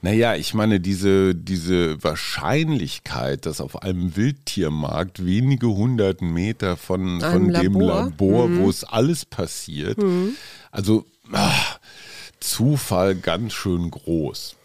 Naja, 0.00 0.36
ich 0.36 0.54
meine, 0.54 0.78
diese, 0.78 1.34
diese 1.34 2.02
Wahrscheinlichkeit, 2.02 3.46
dass 3.46 3.60
auf 3.60 3.82
einem 3.82 4.16
Wildtiermarkt 4.16 5.24
wenige 5.26 5.66
hundert 5.66 6.22
Meter 6.22 6.76
von, 6.76 7.20
von 7.20 7.50
Einem 7.50 7.52
dem 7.52 7.80
Labor. 7.80 8.04
Labor, 8.04 8.56
wo 8.58 8.70
es 8.70 8.84
alles 8.84 9.24
passiert, 9.24 9.98
also 10.70 11.04
ah, 11.32 11.52
Zufall 12.38 13.16
ganz 13.16 13.52
schön 13.54 13.90
groß. 13.90 14.57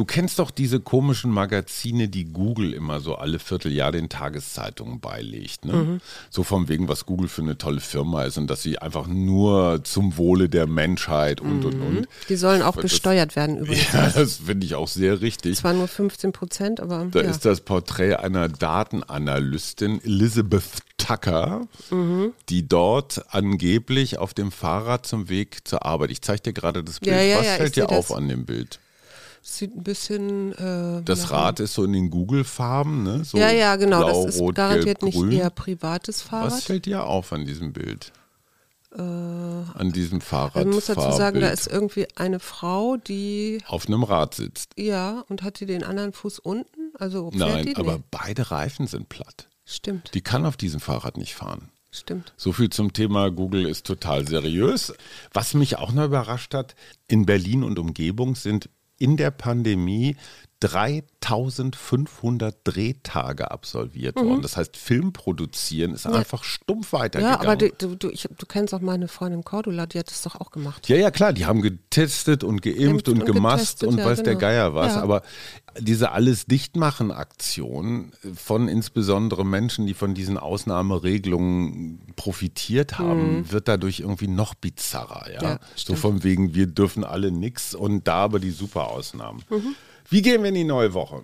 Du 0.00 0.06
kennst 0.06 0.38
doch 0.38 0.50
diese 0.50 0.80
komischen 0.80 1.30
Magazine, 1.30 2.08
die 2.08 2.24
Google 2.24 2.72
immer 2.72 3.00
so 3.00 3.16
alle 3.16 3.38
Vierteljahr 3.38 3.92
den 3.92 4.08
Tageszeitungen 4.08 4.98
beilegt. 4.98 5.66
Ne? 5.66 5.72
Mhm. 5.74 6.00
So 6.30 6.42
von 6.42 6.70
wegen, 6.70 6.88
was 6.88 7.04
Google 7.04 7.28
für 7.28 7.42
eine 7.42 7.58
tolle 7.58 7.80
Firma 7.80 8.24
ist 8.24 8.38
und 8.38 8.46
dass 8.48 8.62
sie 8.62 8.78
einfach 8.78 9.06
nur 9.06 9.84
zum 9.84 10.16
Wohle 10.16 10.48
der 10.48 10.66
Menschheit 10.66 11.42
und 11.42 11.66
und 11.66 11.74
und. 11.82 12.08
Die 12.30 12.36
sollen 12.36 12.62
auch 12.62 12.76
Das- 12.76 12.84
besteuert 12.84 13.36
werden 13.36 13.58
übrigens. 13.58 13.92
Ja, 13.92 14.08
das 14.08 14.36
finde 14.36 14.64
ich 14.64 14.74
auch 14.74 14.88
sehr 14.88 15.20
richtig. 15.20 15.58
Zwar 15.58 15.74
nur 15.74 15.86
15 15.86 16.32
Prozent, 16.32 16.80
aber 16.80 17.04
Da 17.10 17.20
ja. 17.20 17.28
ist 17.28 17.44
das 17.44 17.60
Porträt 17.60 18.14
einer 18.14 18.48
Datenanalystin, 18.48 20.00
Elizabeth 20.02 20.62
Tucker, 20.96 21.66
Mhm. 21.90 22.32
die 22.48 22.66
dort 22.66 23.22
angeblich 23.34 24.16
auf 24.16 24.32
dem 24.32 24.50
Fahrrad 24.50 25.06
zum 25.06 25.28
Weg 25.28 25.68
zur 25.68 25.84
Arbeit. 25.84 26.10
Ich 26.10 26.22
zeige 26.22 26.40
dir 26.42 26.52
gerade 26.54 26.82
das 26.82 27.00
Bild. 27.00 27.14
Ja, 27.14 27.20
ja, 27.22 27.38
Was 27.40 27.46
fällt 27.48 27.76
dir 27.76 27.90
auf 27.90 28.08
das. 28.08 28.16
an 28.16 28.28
dem 28.28 28.46
Bild? 28.46 28.80
Sieht 29.42 29.76
ein 29.76 29.82
bisschen. 29.82 30.52
Äh, 30.52 31.02
Das 31.04 31.30
Rad 31.30 31.60
ist 31.60 31.74
so 31.74 31.84
in 31.84 31.92
den 31.92 32.10
Google-Farben, 32.10 33.02
ne? 33.02 33.24
So 33.24 33.38
ja, 33.38 33.50
ja, 33.50 33.76
genau. 33.76 34.00
Blau, 34.04 34.24
das 34.26 34.34
ist 34.36 34.40
rot, 34.40 34.54
garantiert 34.54 35.00
gelb, 35.00 35.14
nicht 35.14 35.32
ihr 35.38 35.50
privates 35.50 36.20
Was 36.20 36.28
Fahrrad. 36.28 36.62
fällt 36.62 36.86
dir 36.86 37.04
auf 37.04 37.32
an 37.32 37.44
diesem 37.44 37.72
Bild? 37.72 38.12
an 38.92 39.92
diesem 39.94 40.20
Fahrrad. 40.20 40.64
Man 40.66 40.74
muss 40.74 40.86
dazu 40.86 41.00
sagen, 41.00 41.40
da 41.40 41.46
Fahrbild. 41.46 41.52
ist 41.52 41.66
irgendwie 41.68 42.08
eine 42.16 42.40
Frau, 42.40 42.96
die 42.96 43.58
auf 43.68 43.86
einem 43.86 44.02
Rad 44.02 44.34
sitzt. 44.34 44.72
ja 44.76 45.24
und 45.28 45.44
hat 45.44 45.60
die 45.60 45.66
den 45.66 45.84
anderen 45.84 46.12
Fuß 46.12 46.40
unten? 46.40 46.90
Also 46.98 47.30
fährt 47.30 47.38
Nein, 47.40 47.76
aber 47.76 47.98
Nee. 47.98 48.02
beide 48.10 48.50
Reifen 48.50 48.88
sind 48.88 49.08
platt. 49.08 49.48
Stimmt, 49.64 50.10
Die 50.14 50.22
kann 50.22 50.44
auf 50.44 50.56
diesem 50.56 50.80
Fahrrad 50.80 51.16
nicht 51.18 51.36
fahren. 51.36 51.68
stimmt. 51.92 52.32
So 52.36 52.52
viel 52.52 52.70
zum 52.70 52.92
Thema 52.92 53.30
Google 53.30 53.66
ist 53.66 53.86
total 53.86 54.26
seriös. 54.26 54.92
Was 55.32 55.54
mich 55.54 55.76
auch 55.78 55.92
noch 55.92 56.06
überrascht 56.06 56.52
hat, 56.52 56.74
in 57.06 57.26
Berlin 57.26 57.62
und 57.62 57.78
Umgebung 57.78 58.34
sind 58.34 58.68
in 59.00 59.16
der 59.16 59.32
Pandemie 59.32 60.14
3500 60.60 62.56
Drehtage 62.64 63.50
absolviert 63.50 64.16
worden. 64.16 64.42
Das 64.42 64.56
heißt, 64.56 64.76
Film 64.76 65.12
produzieren 65.12 65.94
ist 65.94 66.06
einfach 66.06 66.44
stumpf 66.44 66.92
weitergegangen. 66.92 67.38
Mhm. 67.38 67.44
Ja, 67.44 67.50
aber 67.50 67.56
du, 67.56 67.70
du, 67.70 67.96
du, 67.96 68.10
ich, 68.10 68.28
du 68.36 68.46
kennst 68.46 68.74
auch 68.74 68.80
meine 68.80 69.08
Freundin 69.08 69.42
Cordula, 69.42 69.86
die 69.86 69.98
hat 69.98 70.10
das 70.10 70.22
doch 70.22 70.38
auch 70.38 70.50
gemacht. 70.50 70.88
Ja, 70.88 70.96
ja, 70.96 71.10
klar, 71.10 71.32
die 71.32 71.46
haben 71.46 71.62
getestet 71.62 72.44
und 72.44 72.62
geimpft 72.62 72.90
Geimpft 72.90 73.08
und, 73.08 73.20
und 73.20 73.34
gemast 73.34 73.84
und 73.84 73.98
ja, 73.98 74.04
weiß 74.04 74.22
der 74.22 74.34
genau. 74.34 74.40
Geier 74.40 74.74
was. 74.74 74.94
Ja. 74.94 75.02
Aber 75.02 75.22
diese 75.78 76.12
alles 76.12 76.46
dichtmachen 76.46 77.10
Aktion 77.10 78.12
von 78.34 78.68
insbesondere 78.68 79.44
Menschen, 79.44 79.86
die 79.86 79.94
von 79.94 80.14
diesen 80.14 80.36
Ausnahmeregelungen 80.36 82.00
profitiert 82.16 82.98
haben, 82.98 83.50
wird 83.50 83.68
dadurch 83.68 84.00
irgendwie 84.00 84.28
noch 84.28 84.54
bizarrer. 84.54 85.30
Ja? 85.32 85.40
Mhm. 85.40 85.48
Ja, 85.48 85.58
so 85.76 85.94
von 85.94 86.24
wegen, 86.24 86.54
wir 86.54 86.66
dürfen 86.66 87.04
alle 87.04 87.30
nix 87.30 87.74
und 87.74 88.06
da 88.08 88.16
aber 88.16 88.40
die 88.40 88.50
Superausnahmen. 88.50 89.42
Mhm. 89.48 89.74
Wie 90.10 90.22
gehen 90.22 90.42
wir 90.42 90.48
in 90.50 90.54
die 90.56 90.64
neue 90.64 90.92
Woche? 90.92 91.22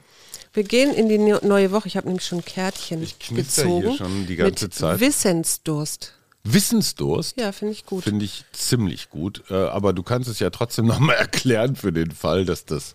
Wir 0.52 0.64
gehen 0.64 0.94
in 0.94 1.08
die 1.08 1.18
ne- 1.18 1.40
neue 1.42 1.70
Woche. 1.72 1.88
Ich 1.88 1.96
habe 1.96 2.06
nämlich 2.06 2.24
schon 2.24 2.44
Kärtchen 2.44 3.02
Ich 3.02 3.18
knister 3.18 3.64
hier 3.66 3.80
gezogen. 3.80 3.96
schon 3.98 4.26
die 4.26 4.36
ganze 4.36 4.64
mit 4.66 4.74
Zeit. 4.74 5.00
Wissensdurst. 5.00 6.14
Wissensdurst? 6.44 7.38
Ja, 7.38 7.52
finde 7.52 7.72
ich 7.74 7.84
gut. 7.84 8.04
Finde 8.04 8.24
ich 8.24 8.44
ziemlich 8.52 9.10
gut. 9.10 9.42
Äh, 9.50 9.54
aber 9.54 9.92
du 9.92 10.02
kannst 10.02 10.28
es 10.30 10.38
ja 10.38 10.48
trotzdem 10.50 10.86
nochmal 10.86 11.16
erklären 11.16 11.76
für 11.76 11.92
den 11.92 12.10
Fall, 12.12 12.44
dass 12.46 12.64
das 12.64 12.94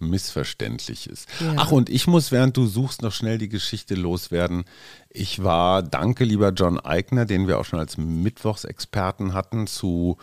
missverständlich 0.00 1.08
ist. 1.08 1.28
Ja. 1.40 1.54
Ach, 1.56 1.72
und 1.72 1.88
ich 1.90 2.06
muss, 2.06 2.32
während 2.32 2.56
du 2.56 2.66
suchst, 2.66 3.02
noch 3.02 3.12
schnell 3.12 3.38
die 3.38 3.48
Geschichte 3.50 3.94
loswerden. 3.94 4.64
Ich 5.10 5.42
war, 5.44 5.82
danke 5.82 6.24
lieber 6.24 6.50
John 6.50 6.80
Eigner, 6.80 7.26
den 7.26 7.46
wir 7.46 7.58
auch 7.58 7.64
schon 7.64 7.78
als 7.78 7.96
Mittwochsexperten 7.98 9.34
hatten, 9.34 9.66
zu, 9.66 10.16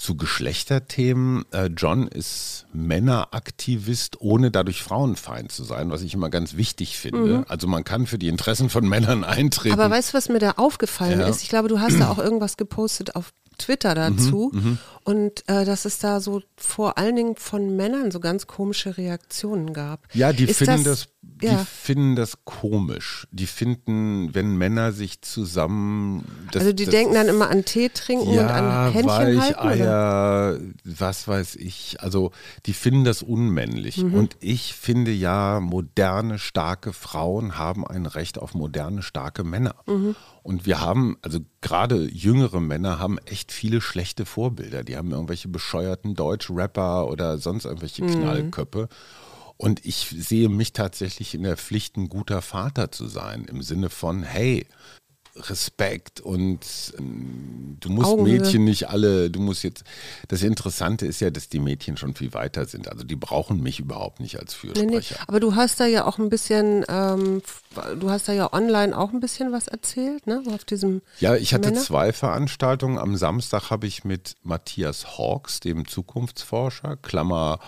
zu 0.00 0.16
Geschlechterthemen. 0.16 1.44
Äh, 1.52 1.66
John 1.76 2.08
ist 2.08 2.66
Männeraktivist, 2.72 4.20
ohne 4.20 4.50
dadurch 4.50 4.82
Frauenfeind 4.82 5.52
zu 5.52 5.62
sein, 5.64 5.90
was 5.90 6.02
ich 6.02 6.14
immer 6.14 6.30
ganz 6.30 6.56
wichtig 6.56 6.96
finde. 6.98 7.44
Also 7.48 7.66
man 7.66 7.84
kann 7.84 8.06
für 8.06 8.18
die 8.18 8.28
Interessen 8.28 8.70
von 8.70 8.88
Männern 8.88 9.24
eintreten. 9.24 9.74
Mhm. 9.76 9.80
Aber 9.80 9.94
weißt 9.94 10.12
du, 10.12 10.16
was 10.16 10.28
mir 10.28 10.38
da 10.38 10.52
aufgefallen 10.52 11.20
Ja. 11.20 11.28
ist? 11.28 11.42
Ich 11.42 11.48
glaube, 11.48 11.68
du 11.68 11.80
hast 11.80 11.98
da 12.00 12.08
auch 12.10 12.18
irgendwas 12.18 12.56
gepostet 12.56 13.14
auf 13.14 13.32
Twitter 13.58 13.94
dazu. 13.94 14.50
Mhm, 14.54 14.78
und 15.04 15.48
äh, 15.48 15.64
dass 15.64 15.84
es 15.84 15.98
da 15.98 16.20
so 16.20 16.42
vor 16.56 16.98
allen 16.98 17.16
Dingen 17.16 17.36
von 17.36 17.76
Männern 17.76 18.10
so 18.10 18.20
ganz 18.20 18.46
komische 18.46 18.96
Reaktionen 18.96 19.72
gab. 19.72 20.06
Ja, 20.12 20.32
die 20.32 20.44
Ist 20.44 20.58
finden 20.58 20.84
das, 20.84 21.08
die 21.22 21.46
ja. 21.46 21.58
finden 21.58 22.16
das 22.16 22.44
komisch. 22.44 23.26
Die 23.30 23.46
finden, 23.46 24.34
wenn 24.34 24.56
Männer 24.56 24.92
sich 24.92 25.22
zusammen. 25.22 26.24
Das, 26.52 26.62
also 26.62 26.72
die 26.72 26.84
das 26.84 26.92
denken 26.92 27.14
dann 27.14 27.28
immer 27.28 27.50
an 27.50 27.64
Tee 27.64 27.88
trinken 27.88 28.32
ja, 28.32 28.42
und 28.42 28.50
an 28.50 28.92
Händchen 28.92 29.10
halten. 29.10 29.60
Oder? 29.60 29.64
Weicheier, 29.64 30.60
was 30.84 31.28
weiß 31.28 31.56
ich. 31.56 32.00
Also 32.00 32.30
die 32.66 32.72
finden 32.72 33.04
das 33.04 33.22
unmännlich. 33.22 33.98
Mhm. 33.98 34.14
Und 34.14 34.36
ich 34.40 34.74
finde 34.74 35.12
ja, 35.12 35.60
moderne, 35.60 36.38
starke 36.38 36.92
Frauen 36.92 37.58
haben 37.58 37.86
ein 37.86 38.06
Recht 38.06 38.38
auf 38.38 38.54
moderne, 38.54 39.02
starke 39.02 39.44
Männer. 39.44 39.76
Mhm. 39.86 40.16
Und 40.42 40.66
wir 40.66 40.80
haben, 40.80 41.18
also 41.22 41.40
gerade 41.60 42.08
jüngere 42.10 42.60
Männer 42.60 42.98
haben 42.98 43.18
echt 43.18 43.52
viele 43.52 43.80
schlechte 43.80 44.24
Vorbilder. 44.24 44.82
Die 44.90 44.96
haben 44.96 45.12
irgendwelche 45.12 45.46
bescheuerten 45.46 46.16
Deutsch-Rapper 46.16 47.06
oder 47.06 47.38
sonst 47.38 47.64
irgendwelche 47.64 48.02
Mhm. 48.02 48.08
Knallköpfe. 48.08 48.88
Und 49.56 49.86
ich 49.86 50.08
sehe 50.18 50.48
mich 50.48 50.72
tatsächlich 50.72 51.34
in 51.34 51.44
der 51.44 51.56
Pflicht, 51.56 51.96
ein 51.96 52.08
guter 52.08 52.42
Vater 52.42 52.90
zu 52.90 53.06
sein, 53.06 53.44
im 53.44 53.62
Sinne 53.62 53.88
von, 53.88 54.24
hey, 54.24 54.66
Respekt 55.36 56.20
und 56.20 56.58
ähm, 56.98 57.76
du 57.80 57.88
musst 57.90 58.08
Augenhöhe. 58.10 58.40
Mädchen 58.40 58.64
nicht 58.64 58.88
alle, 58.88 59.30
du 59.30 59.40
musst 59.40 59.62
jetzt, 59.62 59.84
das 60.28 60.42
Interessante 60.42 61.06
ist 61.06 61.20
ja, 61.20 61.30
dass 61.30 61.48
die 61.48 61.60
Mädchen 61.60 61.96
schon 61.96 62.14
viel 62.14 62.34
weiter 62.34 62.66
sind. 62.66 62.88
Also 62.88 63.04
die 63.04 63.16
brauchen 63.16 63.60
mich 63.62 63.78
überhaupt 63.80 64.20
nicht 64.20 64.38
als 64.38 64.56
Nee, 64.62 64.70
nee. 64.72 64.88
Fürsprecher. 65.00 65.16
Aber 65.28 65.40
du 65.40 65.54
hast 65.54 65.78
da 65.80 65.86
ja 65.86 66.04
auch 66.04 66.18
ein 66.18 66.28
bisschen, 66.30 66.84
ähm, 66.88 67.42
du 67.98 68.10
hast 68.10 68.28
da 68.28 68.32
ja 68.32 68.52
online 68.52 68.96
auch 68.96 69.12
ein 69.12 69.20
bisschen 69.20 69.52
was 69.52 69.68
erzählt, 69.68 70.26
ne? 70.26 70.42
Auf 70.54 70.64
diesem 70.64 71.02
Ja, 71.20 71.36
ich 71.36 71.54
hatte 71.54 71.70
Männer? 71.70 71.80
zwei 71.80 72.12
Veranstaltungen. 72.12 72.98
Am 72.98 73.16
Samstag 73.16 73.70
habe 73.70 73.86
ich 73.86 74.04
mit 74.04 74.36
Matthias 74.42 75.16
Hawks, 75.18 75.60
dem 75.60 75.86
Zukunftsforscher, 75.86 76.96
Klammer 76.96 77.60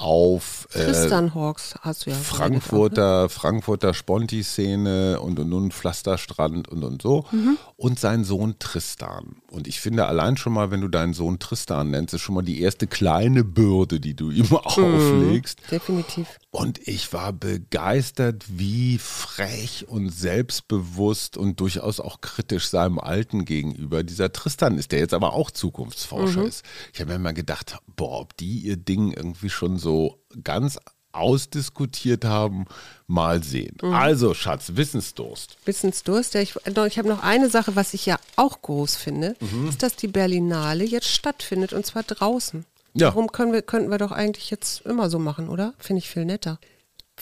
auf, 0.00 0.66
äh, 0.72 0.84
Tristan 0.84 1.34
Hawks 1.34 1.74
hast 1.82 2.06
du 2.06 2.10
ja. 2.10 2.16
Frankfurter, 2.16 3.28
Frankfurter 3.28 3.92
Sponti-Szene 3.92 5.20
und, 5.20 5.38
und, 5.38 5.52
und 5.52 5.74
Pflasterstrand 5.74 6.68
und, 6.68 6.82
und 6.84 7.02
so. 7.02 7.26
Mhm. 7.30 7.58
Und 7.76 8.00
sein 8.00 8.24
Sohn 8.24 8.58
Tristan. 8.58 9.36
Und 9.50 9.68
ich 9.68 9.78
finde 9.80 10.06
allein 10.06 10.36
schon 10.38 10.54
mal, 10.54 10.70
wenn 10.70 10.80
du 10.80 10.88
deinen 10.88 11.12
Sohn 11.12 11.38
Tristan 11.38 11.90
nennst, 11.90 12.14
ist 12.14 12.22
schon 12.22 12.34
mal 12.34 12.42
die 12.42 12.62
erste 12.62 12.86
kleine 12.86 13.44
Bürde, 13.44 14.00
die 14.00 14.14
du 14.14 14.30
ihm 14.30 14.46
Mhm. 14.50 14.56
auflegst. 14.56 15.60
Ne? 15.60 15.78
Definitiv. 15.78 16.28
Und 16.52 16.86
ich 16.88 17.12
war 17.12 17.32
begeistert, 17.32 18.44
wie 18.48 18.98
frech 18.98 19.86
und 19.88 20.10
selbstbewusst 20.10 21.36
und 21.36 21.60
durchaus 21.60 22.00
auch 22.00 22.20
kritisch 22.20 22.68
seinem 22.68 22.98
Alten 22.98 23.44
gegenüber 23.44 24.02
dieser 24.02 24.32
Tristan 24.32 24.76
ist, 24.76 24.90
der 24.90 24.98
jetzt 24.98 25.14
aber 25.14 25.32
auch 25.32 25.52
Zukunftsforscher 25.52 26.42
ist. 26.44 26.64
Ich 26.92 27.00
habe 27.00 27.12
mir 27.12 27.18
mal 27.20 27.34
gedacht, 27.34 27.78
boah, 27.94 28.20
ob 28.22 28.36
die 28.36 28.58
ihr 28.58 28.76
Ding 28.76 29.12
irgendwie 29.12 29.48
schon 29.50 29.78
so 29.78 30.18
ganz 30.42 30.78
ausdiskutiert 31.12 32.24
haben, 32.24 32.66
mal 33.06 33.42
sehen. 33.42 33.76
Also, 33.82 34.34
Schatz, 34.34 34.72
Wissensdurst. 34.74 35.56
Wissensdurst. 35.64 36.34
Ja, 36.34 36.40
ich 36.40 36.54
ich 36.66 36.98
habe 36.98 37.08
noch 37.08 37.22
eine 37.22 37.48
Sache, 37.50 37.76
was 37.76 37.94
ich 37.94 38.06
ja 38.06 38.16
auch 38.36 38.60
groß 38.62 38.96
finde, 38.96 39.36
Mhm. 39.40 39.68
ist, 39.68 39.82
dass 39.82 39.96
die 39.96 40.08
Berlinale 40.08 40.84
jetzt 40.84 41.08
stattfindet 41.08 41.72
und 41.72 41.86
zwar 41.86 42.02
draußen. 42.02 42.64
Ja. 42.94 43.08
Warum 43.08 43.30
können 43.32 43.52
wir, 43.52 43.62
könnten 43.62 43.90
wir 43.90 43.98
doch 43.98 44.12
eigentlich 44.12 44.50
jetzt 44.50 44.84
immer 44.86 45.10
so 45.10 45.18
machen, 45.18 45.48
oder? 45.48 45.74
Finde 45.78 45.98
ich 45.98 46.10
viel 46.10 46.24
netter. 46.24 46.58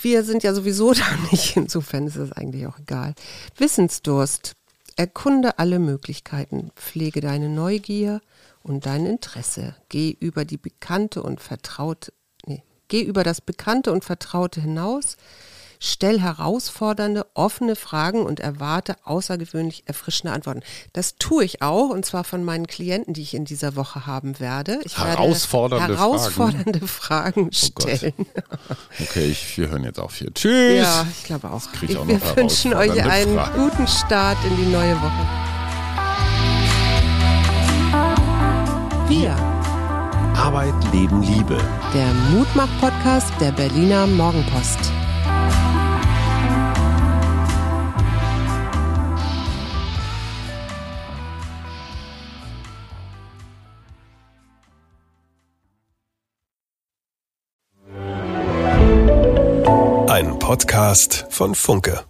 Wir 0.00 0.24
sind 0.24 0.42
ja 0.42 0.54
sowieso 0.54 0.92
da 0.94 1.04
nicht, 1.31 1.57
insofern 1.57 2.07
ist 2.07 2.16
es 2.16 2.33
eigentlich 2.33 2.66
auch 2.66 2.78
egal. 2.78 3.14
Wissensdurst. 3.57 4.54
Erkunde 4.96 5.61
alle 5.61 5.78
Möglichkeiten, 5.78 6.72
pflege 6.74 7.20
deine 7.20 7.48
Neugier 7.48 8.20
und 8.64 8.85
dein 8.85 9.07
Interesse. 9.07 9.76
Geh 9.88 10.11
über 10.11 10.44
die 10.44 10.57
bekannte 10.57 11.22
und 11.22 11.40
vertraute, 11.40 12.12
nee, 12.46 12.64
geh 12.88 13.02
über 13.02 13.22
das 13.22 13.40
Bekannte 13.40 13.92
und 13.92 14.04
Vertraute 14.04 14.61
hinaus. 14.61 15.16
Stell 15.81 16.21
herausfordernde, 16.21 17.25
offene 17.35 17.77
Fragen 17.77 18.23
und 18.27 18.41
erwarte 18.41 18.97
außergewöhnlich 19.05 19.85
erfrischende 19.87 20.33
Antworten. 20.35 20.62
Das 20.93 21.14
tue 21.17 21.45
ich 21.45 21.62
auch, 21.62 21.91
und 21.91 22.05
zwar 22.05 22.25
von 22.25 22.43
meinen 22.45 22.67
Klienten, 22.67 23.14
die 23.14 23.23
ich 23.23 23.35
in 23.35 23.45
dieser 23.45 23.77
Woche 23.77 24.05
haben 24.07 24.41
werde. 24.41 24.81
Ich 24.85 24.99
Herausfordernde 24.99 25.88
werde 25.88 26.01
herausfordernde 26.01 26.87
Fragen, 26.87 27.51
Oh 27.53 27.69
Gott. 27.75 27.91
stellen. 27.97 28.14
Okay, 29.01 29.27
ich, 29.27 29.57
wir 29.57 29.69
hören 29.69 29.85
jetzt 29.85 30.01
auf 30.01 30.17
hier. 30.17 30.33
Tschüss. 30.35 30.79
Ja, 30.79 31.07
ich 31.17 31.25
glaube 31.25 31.51
auch. 31.51 31.62
ich 31.83 31.97
auch 31.97 32.07
wir 32.09 32.19
noch 32.19 32.37
wünschen 32.37 32.75
euch 32.75 32.91
einen 33.05 33.35
Fragen. 33.37 33.61
guten 33.71 33.87
Start 33.87 34.37
in 34.45 34.57
die 34.57 34.71
neue 34.71 34.97
Woche. 35.01 35.27
Wir, 39.09 39.35
Arbeit, 40.37 40.75
Leben, 40.93 41.23
Liebe. 41.23 41.59
der 41.95 42.12
Mutmach-Podcast 42.37 43.33
der 43.41 43.53
Berliner 43.53 44.07
Morgenpost. 44.07 44.91
Podcast 60.48 61.26
von 61.28 61.54
Funke. 61.54 62.06